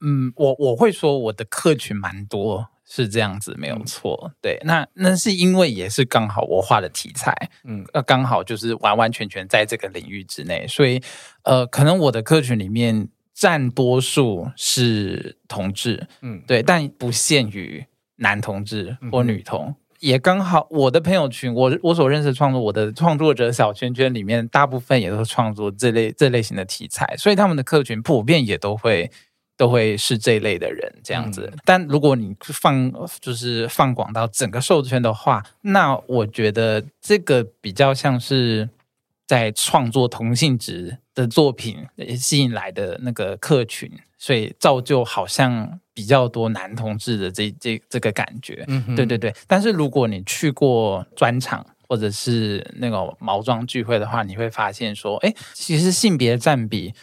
[0.01, 4.31] 嗯，我我会说我的客群蛮多，是这样子，没有错。
[4.39, 7.33] 对，那那是因为也是刚好我画的题材，
[7.63, 11.01] 嗯，那，刚好就是完完全全在这个领域之内，所以
[11.43, 17.83] 呃，可能我的客群里面占多数是同志，嗯，对，但不限于
[18.17, 29.09] 男同志或女同，嗯、也刚好我的朋友群，我我所认识的创作，我的创作者小圈圈里面，大部分也都是创作这类这类型的题材，所以他们的客群普遍也都会。
[29.57, 38.69] 都会是这一类的人这样子，嗯、但如果你放就是放广到整个受众圈的话，那我觉得这个比较像是
[39.25, 48.63] 在创作同性质的作品吸引来的那个客群，所以造就好像比较多男同志的这这这个感觉。
[48.67, 49.33] 嗯，对对对。
[49.47, 56.93] 但是如果你去过专场或者是那种毛装聚会的话，你会发现说，哎，其实性别占比。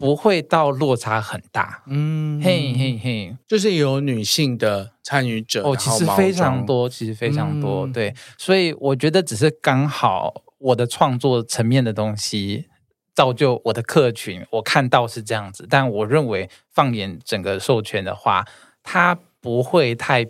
[0.00, 12.64] 不会到落差很大，嗯，嘿嘿嘿，就是有女性的参与者哦，其实非常多，其实非常多，嗯、对，所以我觉得只是刚好我的创作层面的东西
[13.14, 18.46] 造就我的客群，我看到是这样子，但我认为放眼整个授权的话，
[18.82, 20.26] 它不会太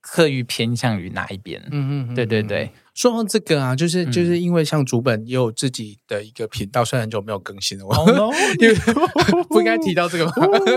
[0.00, 2.68] 刻意偏向于哪一边，嗯嗯，嗯对对对。
[2.94, 7.94] 说到这个啊，就是就是因为像主本也有自己的一个频道，虽然很久没有更新了，我
[8.60, 8.74] 因为
[9.48, 10.32] 不应该提到这个吗？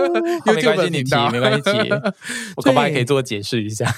[0.46, 1.70] 没关系，你提没关系，
[2.56, 3.94] 我恐怕可以做解释一下。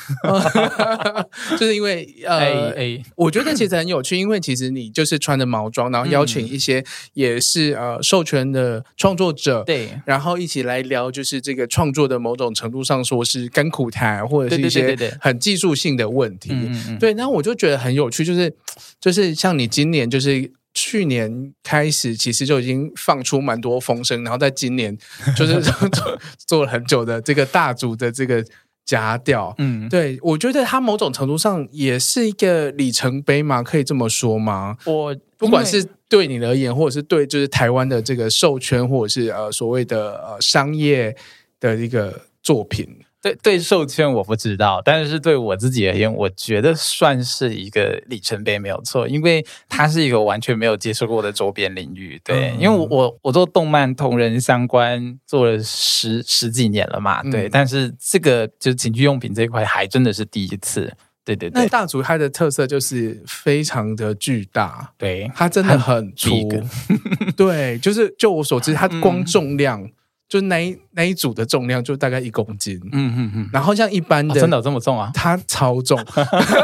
[1.57, 2.75] 就是因为呃，
[3.14, 16.53] 我觉得其实很有趣，因为其实你就是穿着毛装，然后邀请一些也是呃授权的创作者，对，然后一起来聊，就是这个创作的某种程度上说是甘苦谈，或者是一些很技术性的问题，
[16.99, 18.07] 对，那我就觉得很有。
[18.11, 18.54] 去就是
[19.00, 24.96] 就是像你今年就是去年开始，其实就已经放出蛮多风声，然后在今年
[25.36, 28.44] 就是 做做了很久的这个大组的这个
[28.84, 34.76] 夹调，嗯，对，我觉得它某种程度上也是一个里程碑嘛，可以这么说吗？
[34.84, 41.14] 我不管是对你而言，或者是对就是台湾的这个授权，或者是呃所谓的呃商业
[41.61, 42.88] 的一个作品。
[43.21, 52.21] 对对，授圈我不知道，但是对我自己而言，我觉得算是一个里程碑，没有错，因为它是一个完全没有接触过的周边领域。
[52.23, 60.93] 对，嗯、因为我我我做动漫同人相关做了十十几年了嘛，对，嗯、但是这个就是情趣用品这一块还真的是第一次。
[61.25, 66.49] 对对对，那大竹它的特色就是非常的巨大，对，它真的很粗，
[67.37, 69.83] 对，就是就我所知，它光重量。
[69.83, 69.93] 嗯
[70.29, 75.11] 就那一那一组的重量就大概一公斤，嗯嗯嗯，然后像一般的、哦、真的有这么重啊？
[75.14, 75.99] 它超重，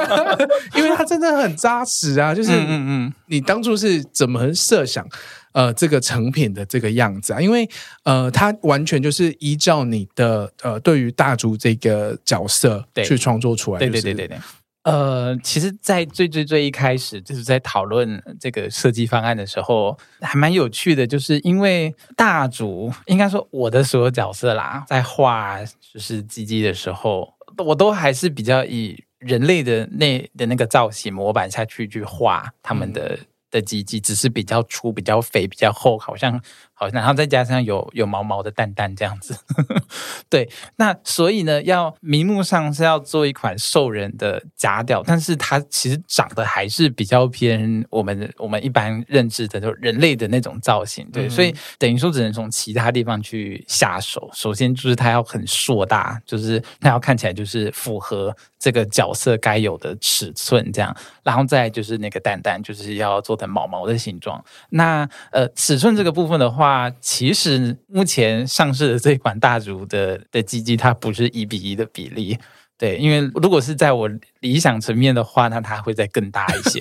[0.76, 2.34] 因为它真的很扎实啊。
[2.34, 5.06] 就是嗯嗯，你当初是怎么设想
[5.52, 7.40] 呃这个成品的这个样子啊？
[7.40, 7.66] 因为
[8.02, 14.38] 呃，它完全就是依照你的呃对于大竹这个角色去创作出来、就是，对对对对对。
[14.84, 25.58] 呃，其实，在最最最一开始，就是在讨论这个设计方案的时候，还蛮有趣的，就是因为大主，应该说我的所有角色啦，在画
[25.92, 33.16] 就是鸡鸡的时候，我都还是比较以人类的那的那个造型模板下去去画他们的。
[33.20, 36.42] 嗯的鸡鸡只是比较粗、比较肥、比较厚，好像
[36.84, 39.34] 好，然后再加上有有毛毛的蛋蛋这样子，
[40.28, 40.48] 对。
[40.76, 51.26] 那所以呢，要名目上是要做一款兽人的假屌，但是它其实长得还是比较偏我们我们一般认知的就人类的那种造型，对。
[51.26, 54.28] 嗯、所以等于说只能从其他地方去下手。
[54.34, 63.44] 首先就是它要很硕大，就是它要看起来就是符合这个角色该有的尺寸这样，然后再就是那个蛋蛋就是要做成。
[63.54, 72.38] 毛毛的形状，那呃尺寸这个部分的话，其实目前上市的这款大竹的的鸡鸡，它不是一比一的比例，
[72.78, 74.08] 对，因为如果是在我
[74.40, 76.80] 理想层面的话，那它会再更大一些，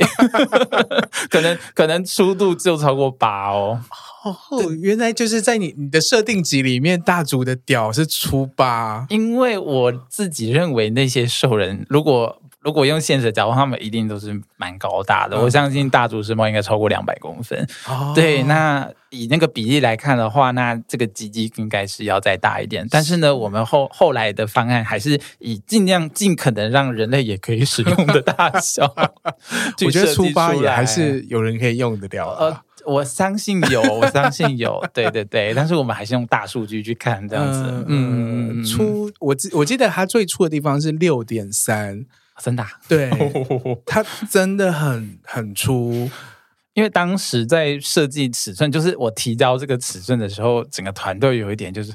[1.30, 3.82] 可能可能粗度就超过八哦。
[4.24, 12.39] 哦，原来就是在你你的设定集里面，大竹的屌是粗八，因为我自己认为那些兽人如果。
[12.64, 15.36] 如果用现实的角度，他们一定都是蛮高大的。
[15.36, 17.68] 嗯、我相信大竹石猫应该超过两百公分。
[17.88, 22.88] 哦、对，那以那个比例来看的话，那这个鸡鸡应该是要再大一点。
[22.89, 28.86] 但是呢，我们后后来的方案还是以尽量尽可能让人类也可以使用的大小。
[29.86, 32.30] 我觉得初八也还是有人可以用得了。
[32.39, 34.82] 呃，我相信有，我相信有。
[34.93, 37.61] 对对对，但是我们还是用大数据去看这样子。
[37.88, 42.05] 嗯，嗯粗，我记我记得它最初的地方是六点三。
[42.44, 43.10] 真的、啊，对，
[43.88, 46.10] 它真的很很粗，
[46.74, 51.94] 因为当时在设计尺寸，就是我提交这个尺寸的时候，整个团队有一点就是，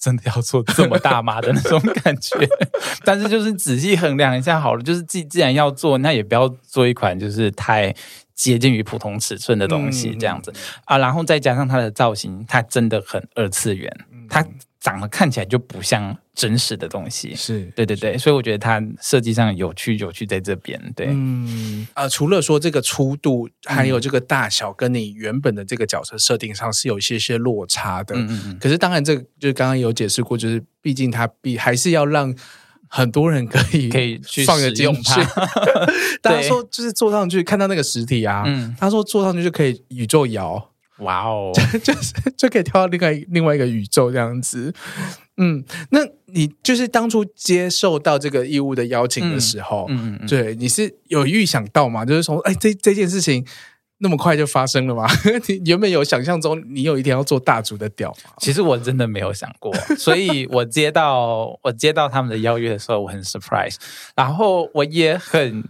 [0.00, 2.38] 真的要做这么大吗的那种感觉。
[3.04, 7.94] 但是就是仔细衡量一下好了，就是既既然要做，那也不要做一款就是太
[8.34, 10.56] 接近于普通尺寸的东西这样子、嗯、
[10.86, 10.96] 啊。
[10.96, 13.94] 然后再加上它的造型，它真的很二次元，
[14.30, 14.42] 它。
[14.80, 32.32] 长得看起来就不像真实的东西，是对对对，所以我觉得它设计上有趣有趣在这边，对，嗯啊、呃，除了说这个粗度，还有这个大小，跟你原本的这个角色设定上是有一些些落差的，嗯嗯，可是当然这个就是刚刚有解释过，就是毕竟它必还是要让
[32.86, 35.24] 很多人可以 可以去放用它，
[36.22, 40.70] 大家说就是坐上去看到那个实体啊，嗯，他说坐上去就可以宇宙摇。
[40.98, 44.72] 哇哦， 就是就可以跳到另外另外一个宇宙这样子，
[45.36, 52.04] 嗯，那你就是当初接受到这个义务的邀请的时候，嗯嗯，嗯对，你是有预想到吗？
[52.04, 53.46] 就是从，哎，这这件事情
[53.98, 55.06] 那么快就发生了吗？
[55.48, 58.32] 你原本有想象中你有一天要做大竹的屌吗？
[58.38, 63.76] 其实我真的没有想过， 所以我接到我接到他们的邀约的时候，我很 surprise，
[64.16, 65.64] 然后我也很。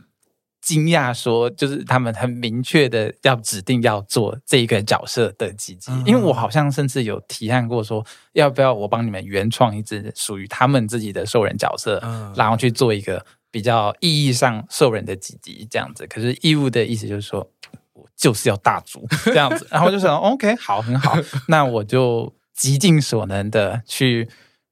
[0.68, 11.98] 惊讶说，就是他们很明确的要指定要做这一个角色的鸡鸡，因为我好像甚至有提案过说，要不要我帮你们原创一只属于他们自己的兽人角色，
[12.36, 16.06] 然后去做一个比较意义上兽人的鸡鸡这样子。
[16.06, 17.50] 可是义务的意思就是说，
[17.94, 21.16] 我就是要大族 这样子，然后我就想，OK，好，很好，
[21.48, 24.28] 那我就极尽所能的去。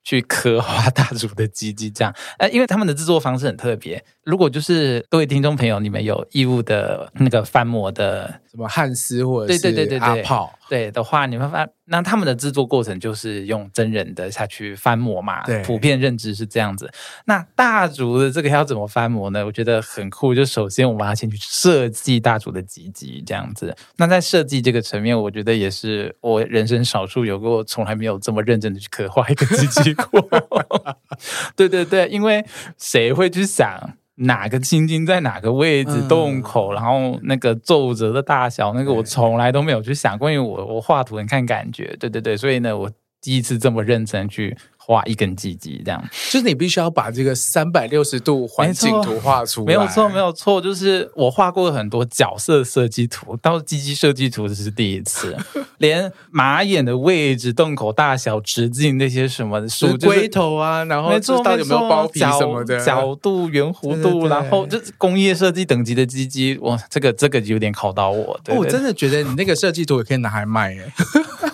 [0.07, 4.03] 去刻画大竹的鸡鸡，这样，呃，因为他们的制作方式很特别。
[4.23, 15.45] 如果就是各位听众朋友，你们有义务的那个翻模的什么汉斯或者是对对对对阿炮对的话，你们发那他们的制作过程就是用真人的下去翻模嘛？
[15.45, 16.91] 对，普遍认知是这样子。
[17.25, 19.45] 那大竹的这个要怎么翻模呢？
[19.45, 20.35] 我觉得很酷。
[20.35, 23.77] 就首先我们要先去设计大竹的鸡鸡这样子。
[23.97, 29.96] 那在设计这个层面，我觉得也是我人生少数有过从来没有这么认真的去刻画一个鸡鸡。
[31.57, 32.45] 对对对，因为
[32.79, 41.97] 谁会去想哪个青筋在哪个位置洞口，嗯、然后那个皱褶的大小，那个我从来都没有去想过，因为我我画图很看感觉。
[41.99, 42.91] 对对对，所以呢，我
[43.21, 44.57] 第一次这么认真去。
[44.87, 49.67] 画一根鸡鸡，这样就是你必须要把这个三百六十度环境图画出来。
[49.67, 55.37] 没有错，没有错，就是我画过很多角色设计图，到鸡鸡设计图这是第一次，
[55.79, 68.39] 连马眼的位置、洞口大小、直径那些什么的，数龟头啊，然后知道有没有包皮什么的角度、圆弧度，然后就是工业设计等级的鸡鸡，哇，这个这个有点考到我。
[68.45, 70.93] 对对对，我真的觉得你那个设计图也可以拿来卖耶。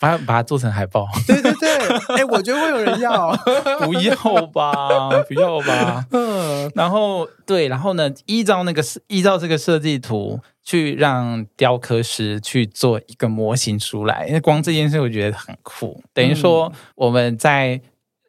[0.00, 1.68] 把把它做成海报， 对对对，
[2.08, 3.30] 哎、欸，我觉得会有人要，
[3.84, 17.78] 不要吧，不要吧，嗯， 然后对，然后呢，依照那个依照这个设计图去让雕刻师去做一个模型出来，因为光这件事我觉得很酷，等于说我们在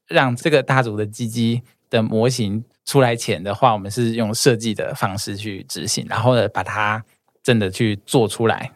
[0.08, 7.02] 让这个大组的鸡鸡的模型出来前的话，我们是用设计的方式去执行，然后呢，把它
[7.42, 8.70] 真的去做出来。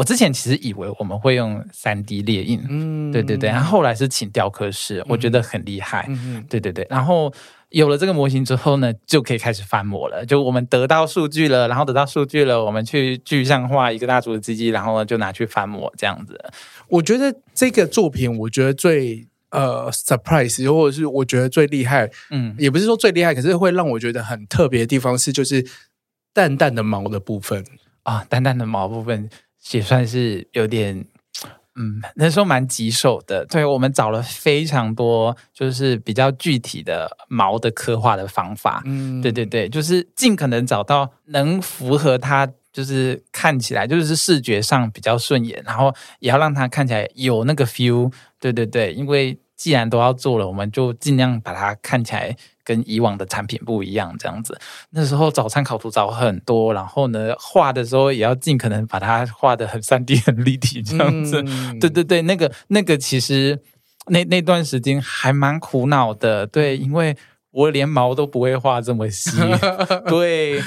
[0.00, 7.30] 我之前其实以为我们会用三 D 列印，嗯，对对对，然后后来是请雕刻师，我觉得很厉害，嗯，对对对，然后
[7.68, 10.24] 有了这个模型之后呢，就可以开始翻模了。
[10.24, 16.42] 就我们得到数据了，然后得到数据了，我们去具象化一个大组的机器，然后呢就拿去翻模这样子。
[16.88, 25.62] 我觉得这个作品，我觉得最呃 surprise，或者是我觉得最厉害，嗯，也不是说最厉害，可是会让我觉得很特别的地方是，就是
[26.32, 27.62] 淡淡的毛的部分
[28.04, 29.28] 啊，淡淡的毛部分。
[29.72, 31.04] 也算是有点，
[31.76, 33.44] 嗯，那时候蛮棘手的。
[33.46, 38.82] 对，我们找了非常多，就是比较具体的毛的刻画的方法。
[38.86, 48.12] 嗯，对对对，就是尽可能找到能符合它，就是看起来就是视觉上比较顺眼，然后也要让它看起来有那个 feel。
[48.40, 52.36] 对对对，因为既然都要做了，我们就尽量把它看起来。
[52.70, 54.56] 跟以往的产品不一样，这样子。
[54.90, 61.42] 那时候找参考图找很多，然后呢，画的时候也要尽可能把它画的很三 D、很立体，这样子。
[61.44, 63.58] 嗯、对对对，那个那个其实
[64.06, 67.16] 那那段时间还蛮苦恼的，对，因为
[67.50, 69.32] 我连毛都不会画这么细，
[70.06, 70.62] 对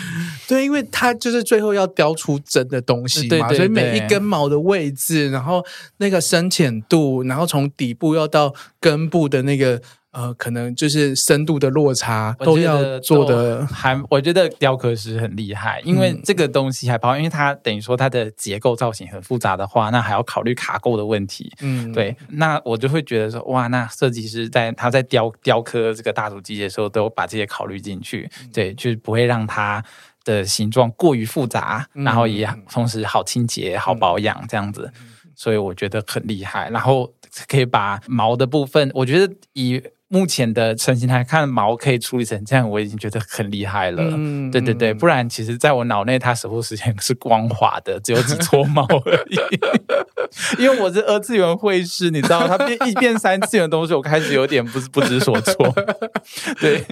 [0.45, 5.63] 对，因为它就是最后要雕出真的东西嘛，对对对对，所以每一根毛的位置，然后
[5.99, 9.81] 那个深浅度，然后从底部要到根部的那个。
[10.13, 21.51] 呃，可能就是深度的落差都要做的，还我觉得雕刻师很厉害，因为这个东西还包括，因为它等于说它的结构造型很复杂的话，那还要考虑卡垢的问题。
[21.61, 29.83] 嗯，对，那我就会觉得说，哇，那设计师在他在雕雕刻这个大主机的时候，都把这些考虑进去，对，就是不会让它
[30.23, 34.91] 的形状过于复杂，然后也同时好清洁、好保养这样子，
[35.35, 36.69] 所以我觉得很厉害。
[36.69, 37.11] 然后
[37.47, 39.81] 可以把毛的部分，我觉得以
[40.13, 44.03] 目前的成型来看，毛可以处理成这样，我已经觉得很厉害了。
[44.11, 49.39] 嗯，对对对，不然其实在我脑内，它守护时间是光滑的，只有几撮毛而已。
[50.61, 55.73] 因为我是二次元会师，你知道，它变一变三次元的东西，我开始有点不 不知所措。
[56.61, 56.85] 对，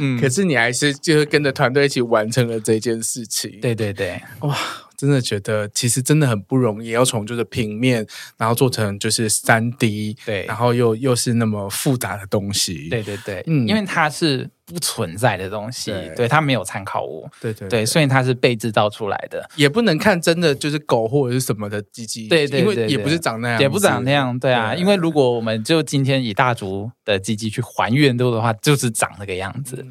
[0.00, 3.60] 嗯，可是你还是就是跟着团队一起完成了这件事情。
[3.62, 4.56] 对对对，哇。
[4.98, 8.04] 真的觉得其实真的很不容易，要从就是平面，
[8.36, 29.86] 然后做成就是三 D，对，然后又又是那么复杂的东西，对对对，嗯，因为它是不存在的东西，对，对，它没有参考物，对对对，所以它是被制造出来的，也不能看真的就是狗或者是什么的鸡鸡，对对对，因为也不是长那样，也不长那样，对啊，因为如果我们就今天以大竹的鸡鸡去还原度的话，就是长那个样子，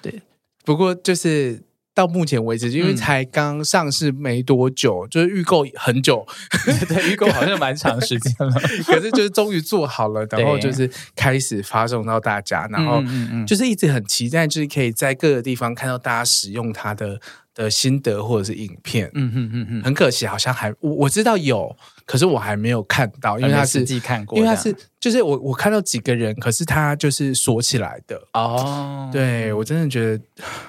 [0.00, 0.22] 对，
[0.64, 1.60] 不过就是。
[1.94, 6.26] 到目前为止，因为才刚上市没多久，嗯、就是预购很久，
[6.88, 8.52] 对，预购好像蛮长时间了。
[8.86, 13.02] 可是就是终于做好了，然后就是开始发送到大家，然后
[13.46, 17.20] 就是一直很期待，就是可以在各个地方看到大家使用它的。
[17.54, 21.76] 的心得或者是影片，嗯嗯嗯嗯，很可惜，好像还我我知道有，
[22.06, 29.08] 可是我还没有看到，因为他是自己看过，因为他是就是我我看到几个人，可是他就是锁起来的哦。
[29.12, 30.24] 对，我真的觉得，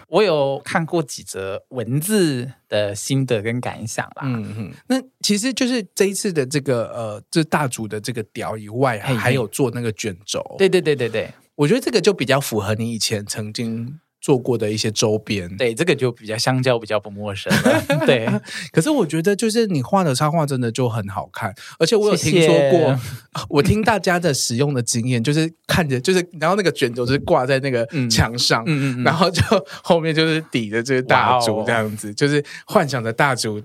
[0.08, 4.24] 我有看过几则文字的心得跟感想啦。
[4.24, 10.44] 嗯嗯，那其实就是这一次的这个呃，这大主的这个屌以外，还有做那个卷轴。
[10.58, 14.00] 对对对对对，我觉得这个就比较符合你以前曾经。
[14.24, 17.52] 做过的一些周边，对，这个就比较相交比较不陌生
[18.08, 18.26] 对，
[18.72, 29.42] 可是我觉得就是你画的插画真的就很好看，而且我有听说过，谢 谢我听大家的使用的经验就是看着 就是，然后那个卷轴就是挂在那个墙上，嗯嗯嗯、然后就
[29.84, 33.62] 后面就是抵着这个大竹这样子，哦、就是幻想着大竹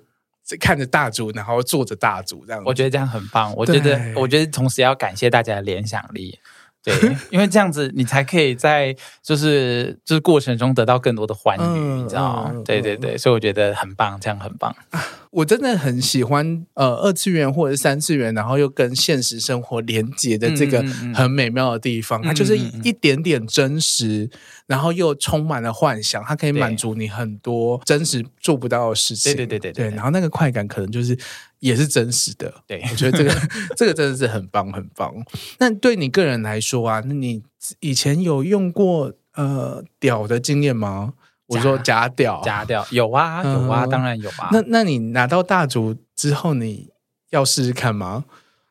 [0.58, 2.60] 看着大竹，然后坐着大竹这样。
[2.66, 6.36] 我觉得这样很棒，我觉得我觉得同时要感谢大家的联想力。
[6.88, 12.50] 对， 因为这样子你才可以在就是就是过程中得到更多的欢愉，嗯、你知道吗？
[12.54, 14.74] 嗯、对对对，所以我觉得很棒，这样很棒。
[15.30, 20.82] 我真的很喜欢呃二次元或者是三次元，然后又跟现实生活连接的这个
[21.14, 24.30] 很美妙的地方，它就是一点点真实，
[24.66, 29.34] 然后又充满了幻想，它可以满足你很多真实做不到的事情。
[29.34, 31.16] 对对对对对，然后那个快感可能就是
[31.60, 32.52] 也是真实的。
[32.66, 33.34] 对，我觉得这个
[33.76, 35.12] 这个真的是很棒很棒。
[35.58, 37.42] 那对你个人来说啊，那你
[37.80, 41.14] 以前有用过呃屌的经验吗？
[41.46, 44.50] 我说假屌，假屌有啊有啊，当然有啊。
[44.52, 46.90] 那那你拿到大竹之后，你
[47.30, 48.26] 要试试看吗？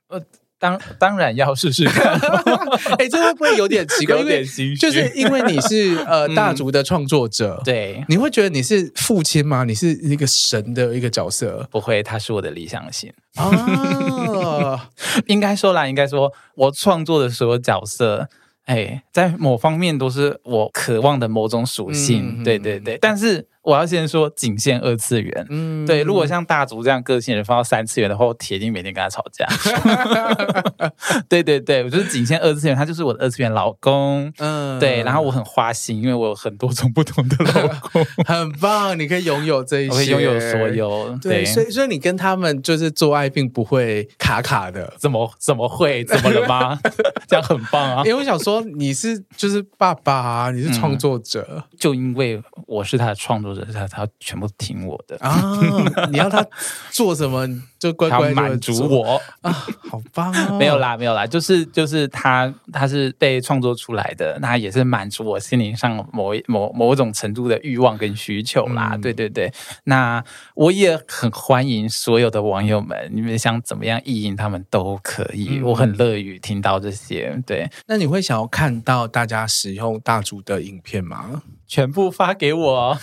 [0.10, 0.22] 呃，
[0.60, 2.14] 当当然要试试看。
[2.98, 4.16] 哎，这会不会有点奇怪？
[4.20, 9.64] 有点心虚，就是因为你是呃大族的创作者，对，你会觉得你是父亲吗？
[9.64, 11.68] 你是一个神的一个角色？
[11.72, 14.80] 不会，他是我的理想型哦。
[15.28, 18.28] 应该说啦，应该说我创作的所有角色。
[18.66, 23.48] 哎，在某方面都是我渴望的某种属性，嗯、对对对，但是。
[23.68, 26.02] 我要先说仅限二次元，嗯，对。
[26.02, 29.46] 如果像大竹这样个性的人放到三次元的话，我铁定每天跟他吵架。
[31.28, 35.04] 对对对，我就是仅限二次元，他就是我的二次元老公，嗯，对。
[35.04, 38.98] 然后我很花心，因为我有很多种不同的老公， 很棒。
[38.98, 41.20] 你可以拥有这一些，我可以拥有所有。
[41.22, 44.94] 对，对所以所以你跟他们就是做爱，并不会卡卡的。
[44.98, 46.06] 怎么怎么会？
[46.06, 46.80] 怎么了吗？
[47.28, 48.04] 这样很棒啊！
[48.06, 53.68] 因为我想说，你是就是爸爸啊，你是创作者，嗯，就因为我是他的创作者。
[53.74, 55.60] 他他全部听我的啊！
[56.10, 56.44] 你要他
[56.90, 57.48] 做什么
[57.78, 59.52] 就乖乖满足我啊！
[59.52, 60.58] 好棒哦！
[60.58, 68.92] 没有啦，没有啦，就是就是他他是被创作出来的，那也是满足我心灵上某一某某种程度的欲望跟需求啦。
[68.94, 69.52] 嗯、对对对，
[69.84, 70.24] 那
[70.56, 77.38] 我也很欢迎所有的网友们，你们想怎么样意淫他们都可以，嗯、我很乐于听到这些。
[77.46, 81.44] 对，那你会想要看到大家使用大竹的影片吗？
[81.68, 82.98] 全部发给我，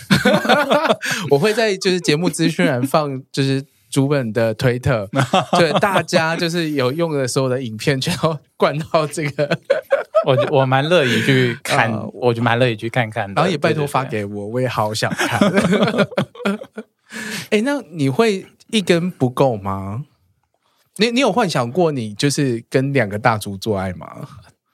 [1.31, 5.07] 我会在就是节目资讯栏放就是主本的推特，
[5.57, 9.59] 对大家就是有用的所有的影片，全都灌到这个。
[10.25, 13.35] 我我蛮乐意去看， 呃、我就蛮乐意去看看的。
[13.35, 15.39] 然后也拜托发给我，我也好想看。
[17.49, 20.05] 哎、欸，那你会一根不够吗？
[20.97, 24.07] 你你有幻想过你就是跟两个大竹做爱吗？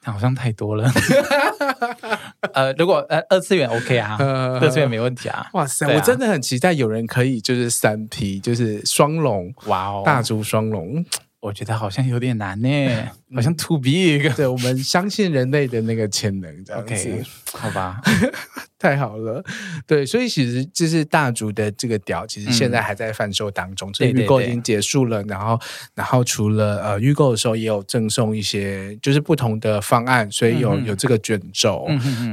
[0.06, 0.89] 好像太多了。
[2.54, 4.18] 呃，如果呃二次元 OK 啊，
[4.60, 5.45] 二次元没问题啊。
[5.54, 11.06] 哇塞，啊、我真的很期待有人可以就是三 P，就是双龙，哇哦，大猪双龙。
[11.42, 12.70] 我觉得好像有点难呢，
[13.36, 14.30] 好像 too big。
[14.36, 18.00] 对，我们相信人类的那个潜能，这样子，okay, 好吧？
[18.78, 19.44] 太好了，
[19.86, 25.22] 对，所以其实就是大竹的这个屌，其实现在还在贩售当中，这、嗯、预购已经结束了。
[25.24, 25.60] 然后，
[25.94, 31.88] 然后除了呃预购的时候也有赠送一些，就是不同的方案，所以有、嗯、有这个卷轴，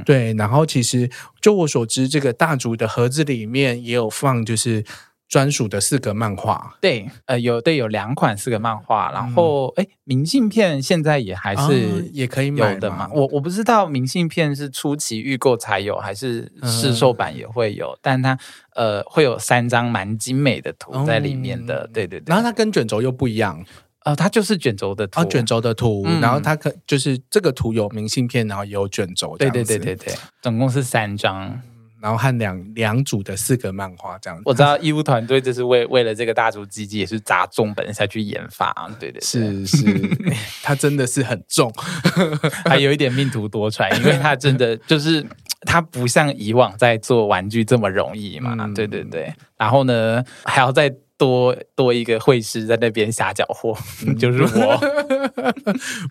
[0.07, 0.33] 对。
[0.35, 4.85] 然后其实就我所知，这个大竹的盒子里面也有放，就是。
[5.29, 13.11] 专属的四格漫画，对，呃，有对有两款四格漫画，然后哎、嗯，明信片现在也还是、哦、也可以有的嘛。
[13.13, 18.39] 我我不知道明信片是初期预购才有，还是试售版也会有，嗯、但它
[18.75, 22.25] 呃会有三张蛮精美的图在里面的，嗯、对对对。
[22.27, 23.63] 然后它跟卷轴又不一样，
[24.05, 31.61] 呃，它就是卷轴的图，啊、卷轴的图，嗯、然后它可就是这个图有明信片，然后也有卷轴，对对对对对，总共是三张。
[32.01, 39.85] 然后和两两组的四格漫画这样子，我知道义务团队就是为为了这个大竹鸡鸡也是砸重本下去研发，对对，对，是是，
[40.63, 41.73] 他真的是很重，
[42.65, 45.25] 还有一点命途多舛，因为他真的就是
[45.63, 53.77] 他不像以往在做玩具这么容易嘛，嗯、对对对，然后呢还要再多多一个绘师在那边瞎搅和，
[54.07, 54.81] 嗯、 就是我，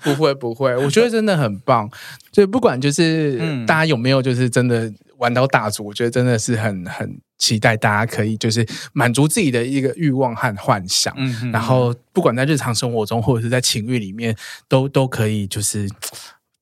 [0.04, 1.90] 不会不会，我觉得真的很棒，
[2.34, 4.92] 所以不管就是、嗯、大家有没有就是真的。
[5.18, 14.36] 玩到大足，我觉得真的是很很期待，大家可以就是满足自己的一个欲望和幻想，嗯然后不管在日常生活中或者是在情欲里面，
[14.68, 15.90] 都都可以就是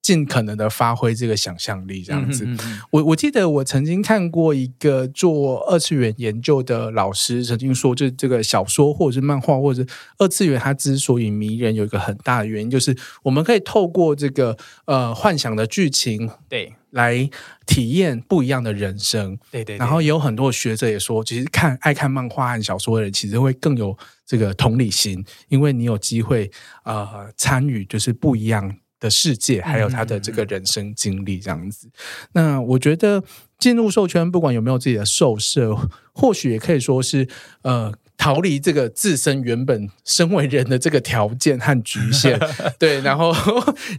[0.05, 2.45] 尽可能的发挥这个想象力，这样子。
[2.45, 9.89] 嗯哼嗯哼，我我记得我曾经看过一个做二次元研究的老师曾经说，就这个小说或者是漫画或者是
[10.19, 16.75] 二次元，它之所以迷人，有一个很大的原因，就是我们可以透过这个呃幻想的剧情，对。
[16.91, 17.29] 来
[17.65, 19.77] 体验不一样的人生，对对，对。
[19.77, 26.49] 然后也有很多学者也说，其实看爱看漫画和小说的人，其实会更有这个同理心，因为你有机会
[26.85, 31.89] 呃参与，就是不一样的世界，还有他的这个人生经历这样子。
[32.33, 33.23] 那我觉得
[33.59, 35.75] 进入兽圈，不管有没有自己的兽舍，
[36.13, 37.27] 或许也可以说是
[37.63, 42.39] 呃逃离这个自身原本身为人的这个条件和局限。
[42.79, 43.33] 对，然后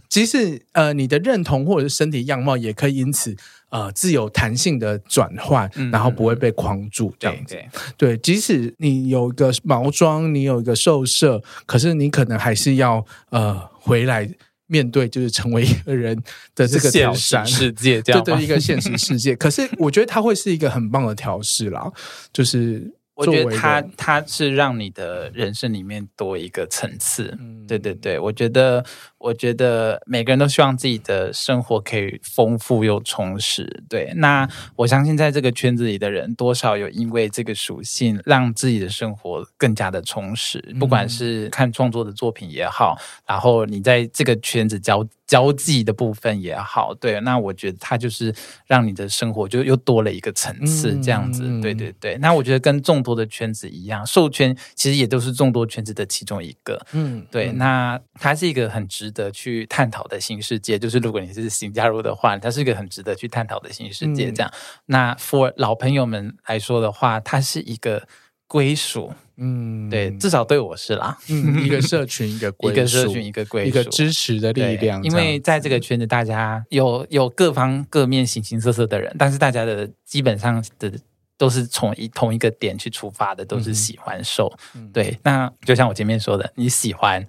[0.09, 3.35] 即使呃你的认同或者是身体样貌也可以因此
[3.69, 7.53] 呃自由弹性的转换，然后不会被框住这样子。
[7.53, 14.29] 对，对，对，即使你有一个毛装，你有一个兽舍，可是你可能还是要呃回来。
[14.67, 16.15] 面对就是成为一个人
[16.53, 19.35] 的这个挑战世界， 这样对对，一个现实世界。
[19.37, 21.91] 可是我觉得它会是一个很棒的调试啦，
[22.31, 22.93] 就是。
[23.17, 28.85] 我觉得它它是让你的人生里面多一个层次，嗯，对对对，我觉得
[29.19, 34.13] 我觉得每个人都希望自己的生活可以丰富又充实，对。
[34.15, 45.07] 那我相信在这个圈子里的人，多少有因为这个属性，让自己的生活更加的充实，不管是看创作的作品也好，然后你在这个圈子交。
[45.27, 48.33] 交际的部分也好，对，那我觉得它就是
[48.65, 52.17] 让你的生活就又多了一个层次，这样子，嗯、对对对。
[52.19, 57.49] 那我觉得跟众多的圈子一样，授圈其实也都是众多圈子的其中一个，嗯，对。
[57.49, 64.29] 嗯、那它是一个很值得去探讨的新世界，就是如果你是新加入的话，它是一个很值得去探讨的新世界。
[64.31, 68.05] 这样，嗯、那 for 老朋友们来说的话，它是一个
[68.47, 69.13] 归属。
[69.37, 71.17] 嗯，对，至少对我是啦。
[71.29, 75.01] 嗯，一个社群，一个归属，一个社群，一个归属，一个支持的力量。
[75.03, 80.91] 因为在这个圈子，大家有有各方各面形形色色的人，但是大家的基本上的
[81.37, 84.51] 都是从一同一个点去出发的，都是喜欢受。
[84.75, 87.25] 嗯、对，那就像我前面说的，你喜欢。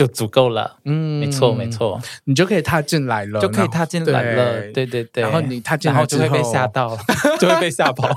[0.00, 4.86] 就足够了，嗯，没错没错，你就可以踏进来了，就可以踏进来了，对。
[4.86, 6.96] 对对，然后你踏进来之后就会被吓到，
[7.38, 8.08] 就会被吓跑，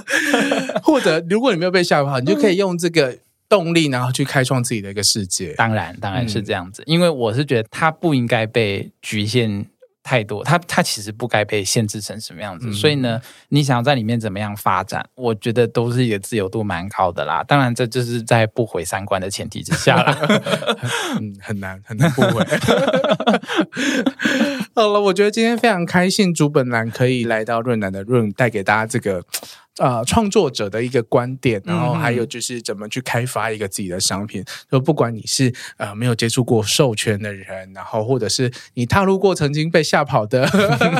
[0.84, 3.16] 或者如果你没有被吓跑，你就可以用这个
[3.48, 5.54] 动力，然后去开创自己的一个世界。
[5.54, 9.64] 当然，当然是这样子，因为我是觉得它不应该被局限。
[10.06, 17.42] 太多，它它其实不该被限制成什么样子，嗯、所以呢，你想要在里面怎么样发展，我觉得都是一个自由度蛮高的啦。
[17.42, 20.16] 当然，这就是在不毁三观的前提之下啦，
[21.18, 22.46] 嗯，很难很难不毁。
[24.76, 29.24] 好了，我觉得今天非常开心，竹本兰可以来到润南的润，带给大家这个。
[29.78, 34.42] 呃，创作者的一个观点，然后还有就是怎么去开发一个自己的商品。
[34.70, 40.48] 就、嗯、不管你是呃没有接触过授权的人，然后或者是你踏入过曾经被吓跑的，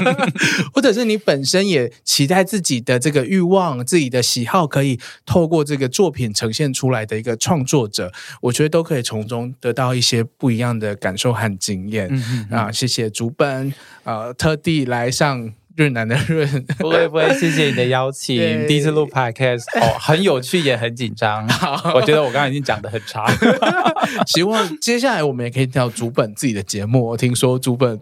[0.74, 8.12] 或者是你本身也期待自己的这个欲望、自己的喜好可以透过这个作品呈现出来的一个创作者，
[8.42, 12.08] 我觉得都可以从中得到一些不一样的感受和经验。
[12.10, 13.72] 嗯嗯嗯啊，谢谢竹本，
[14.04, 15.54] 呃，特地来上。
[15.76, 16.48] 润南的润，
[16.78, 18.36] 不会不会，谢谢你的邀请。
[18.66, 21.46] 第一次录 podcast，哦， 很有趣也很紧张。
[21.94, 23.26] 我觉得我刚刚已经讲的很差，
[24.26, 27.06] 希望接下来我们也可以听到竹本自己的节目。
[27.08, 28.00] 我听说主本。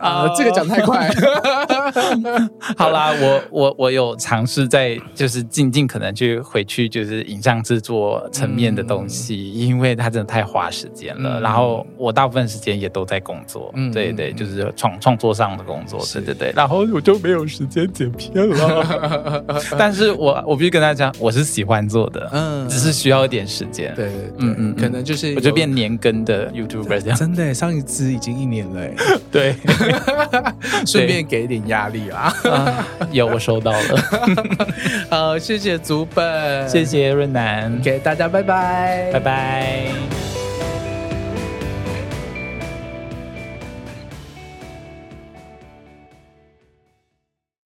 [0.00, 1.10] 啊，这个讲太快。
[2.76, 11.40] 好啦，我我我有尝试在就是尽尽可能去回去就是影像制作层面的东西，因为它真的太花时间了。
[11.40, 16.52] 然后我大部分时间也都在工作，嗯对对，就是创创作上的工作，对对对。
[16.54, 19.44] 然后我就没有时间剪片了。
[19.78, 23.92] 但是我我必须跟大家讲，我是喜欢做的，嗯，只是需要一点时间。
[23.94, 27.18] 对对，嗯嗯，可能就是我就变年更的 YouTuber 这样。
[27.18, 28.88] 真的，上一支已经一年了，
[29.30, 29.54] 对。
[30.86, 32.86] 顺便给点压力啊，啊！
[33.10, 33.78] 有，我收到了。
[35.10, 40.29] 好，谢谢祖本，谢谢润南，给大家拜拜，拜拜。